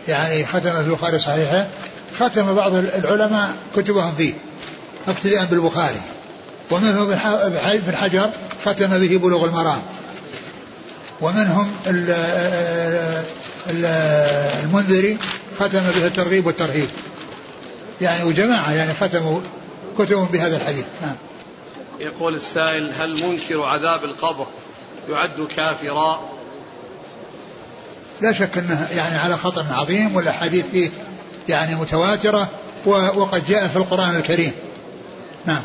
[0.07, 1.67] يعني ختم في البخاري صحيحه
[2.19, 4.33] ختم بعض العلماء كتبهم فيه
[5.07, 6.01] اقتداء بالبخاري.
[6.71, 7.11] ومنهم
[7.55, 8.29] ابن حجر
[8.65, 9.81] ختم به بلوغ المرام.
[11.21, 11.71] ومنهم
[14.63, 15.17] المنذري
[15.59, 16.89] ختم به الترغيب والترهيب.
[18.01, 19.39] يعني وجماعة يعني ختموا
[19.99, 20.85] كتبهم بهذا الحديث.
[21.01, 21.15] نعم.
[21.99, 24.47] يقول السائل هل منكر عذاب القبر
[25.09, 26.36] يعد كافرا؟
[28.21, 30.89] لا شك انه يعني على خطر عظيم والاحاديث فيه
[31.49, 32.49] يعني متواترة
[32.85, 34.51] وقد جاء في القرآن الكريم.
[35.45, 35.61] نعم.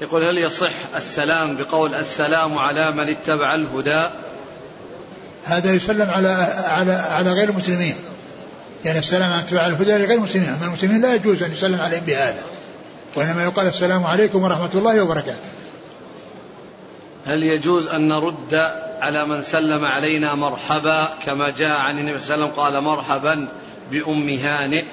[0.00, 4.08] يقول هل يصح السلام بقول السلام على من اتبع الهدى؟
[5.44, 6.28] هذا يسلم على
[6.68, 7.94] على على غير المسلمين.
[8.84, 10.48] يعني السلام على اتباع الهدى لغير المسلمين.
[10.48, 12.42] أما المسلمين لا يجوز أن يسلم عليهم بهذا.
[13.16, 15.48] وإنما يقال السلام عليكم ورحمة الله وبركاته.
[17.26, 22.44] هل يجوز أن نرد على من سلم علينا مرحبا كما جاء عن النبي صلى الله
[22.44, 23.48] عليه وسلم قال مرحبا
[23.90, 24.84] بأم هانئ.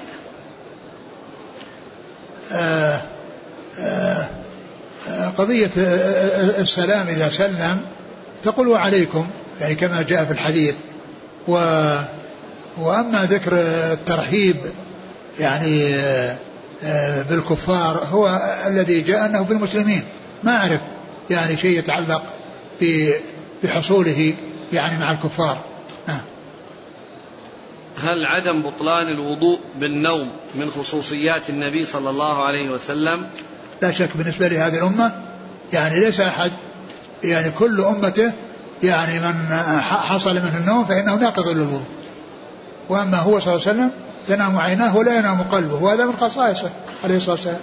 [2.52, 3.00] آه
[3.78, 4.28] آه
[5.38, 5.70] قضية
[6.58, 7.80] السلام إذا سلم
[8.42, 9.26] تقول وعليكم
[9.60, 10.74] يعني كما جاء في الحديث.
[11.48, 11.52] و
[12.78, 13.52] وأما ذكر
[13.92, 14.56] الترحيب
[15.40, 16.02] يعني
[17.30, 20.04] بالكفار هو الذي جاء أنه بالمسلمين.
[20.42, 20.80] ما أعرف
[21.30, 22.22] يعني شيء يتعلق
[23.64, 24.34] بحصوله
[24.72, 25.58] يعني مع الكفار.
[26.08, 26.20] نعم
[27.98, 33.30] هل عدم بطلان الوضوء بالنوم من خصوصيات النبي صلى الله عليه وسلم؟
[33.82, 35.12] لا شك بالنسبة لهذه الأمة
[35.72, 36.52] يعني ليس أحد
[37.24, 38.32] يعني كل أمته
[38.82, 41.82] يعني من حصل منه النوم فإنه ناقض للوضوء.
[42.88, 43.90] وأما هو صلى الله عليه وسلم
[44.28, 46.70] تنام عيناه ولا ينام قلبه وهذا من خصائصه
[47.04, 47.60] عليه الصلاة والسلام.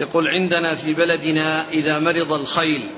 [0.00, 2.88] يقول عندنا في بلدنا إذا مرض الخيل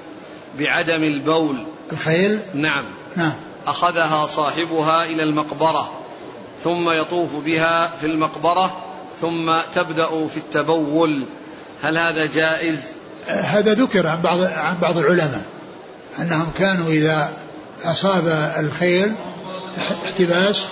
[0.58, 1.56] بعدم البول.
[1.92, 2.84] الخيل نعم.
[3.16, 3.32] نعم.
[3.66, 5.90] أخذها صاحبها إلى المقبرة
[6.64, 8.76] ثم يطوف بها في المقبرة
[9.20, 11.26] ثم تبدأ في التبول.
[11.82, 12.80] هل هذا جائز؟
[13.26, 15.42] هذا ذكر عن بعض عن بعض العلماء
[16.18, 17.32] أنهم كانوا إذا
[17.84, 19.14] أصاب الخيل
[20.04, 20.66] احتباس